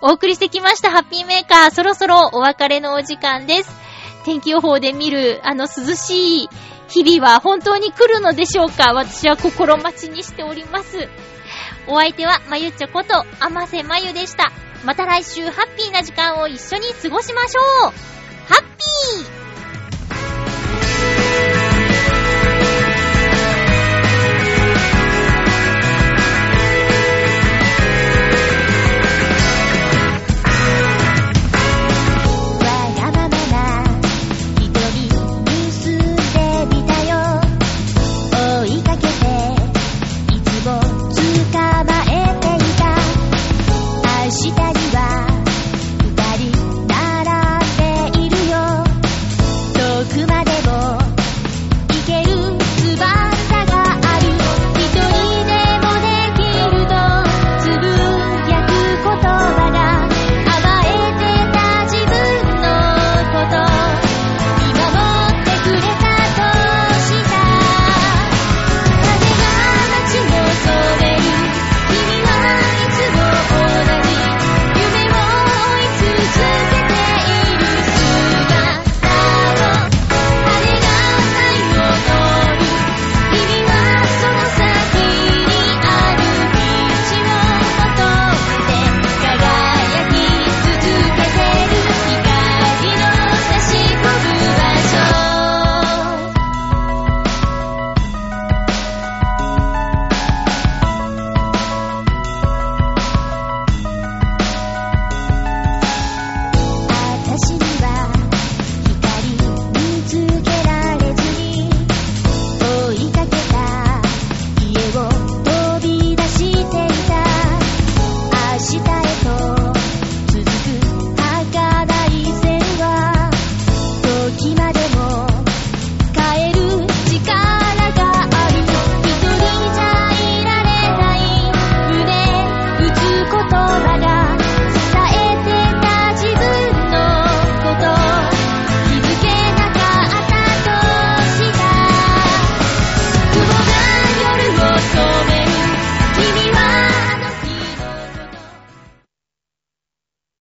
[0.00, 3.70] お送りしてきましたハッピーメーカー、そろそろお別れのお時間です。
[4.24, 6.48] 天気予報で見るあの涼しい
[6.88, 8.92] 日々は本当に来るのでしょうか？
[8.92, 11.08] 私は心待ちにしております。
[11.86, 14.50] お相手はまゆちょこと、あませまゆでした。
[14.84, 17.92] また来週ハッピーな時間を一緒に過ごしましょう
[18.48, 19.43] ハッピー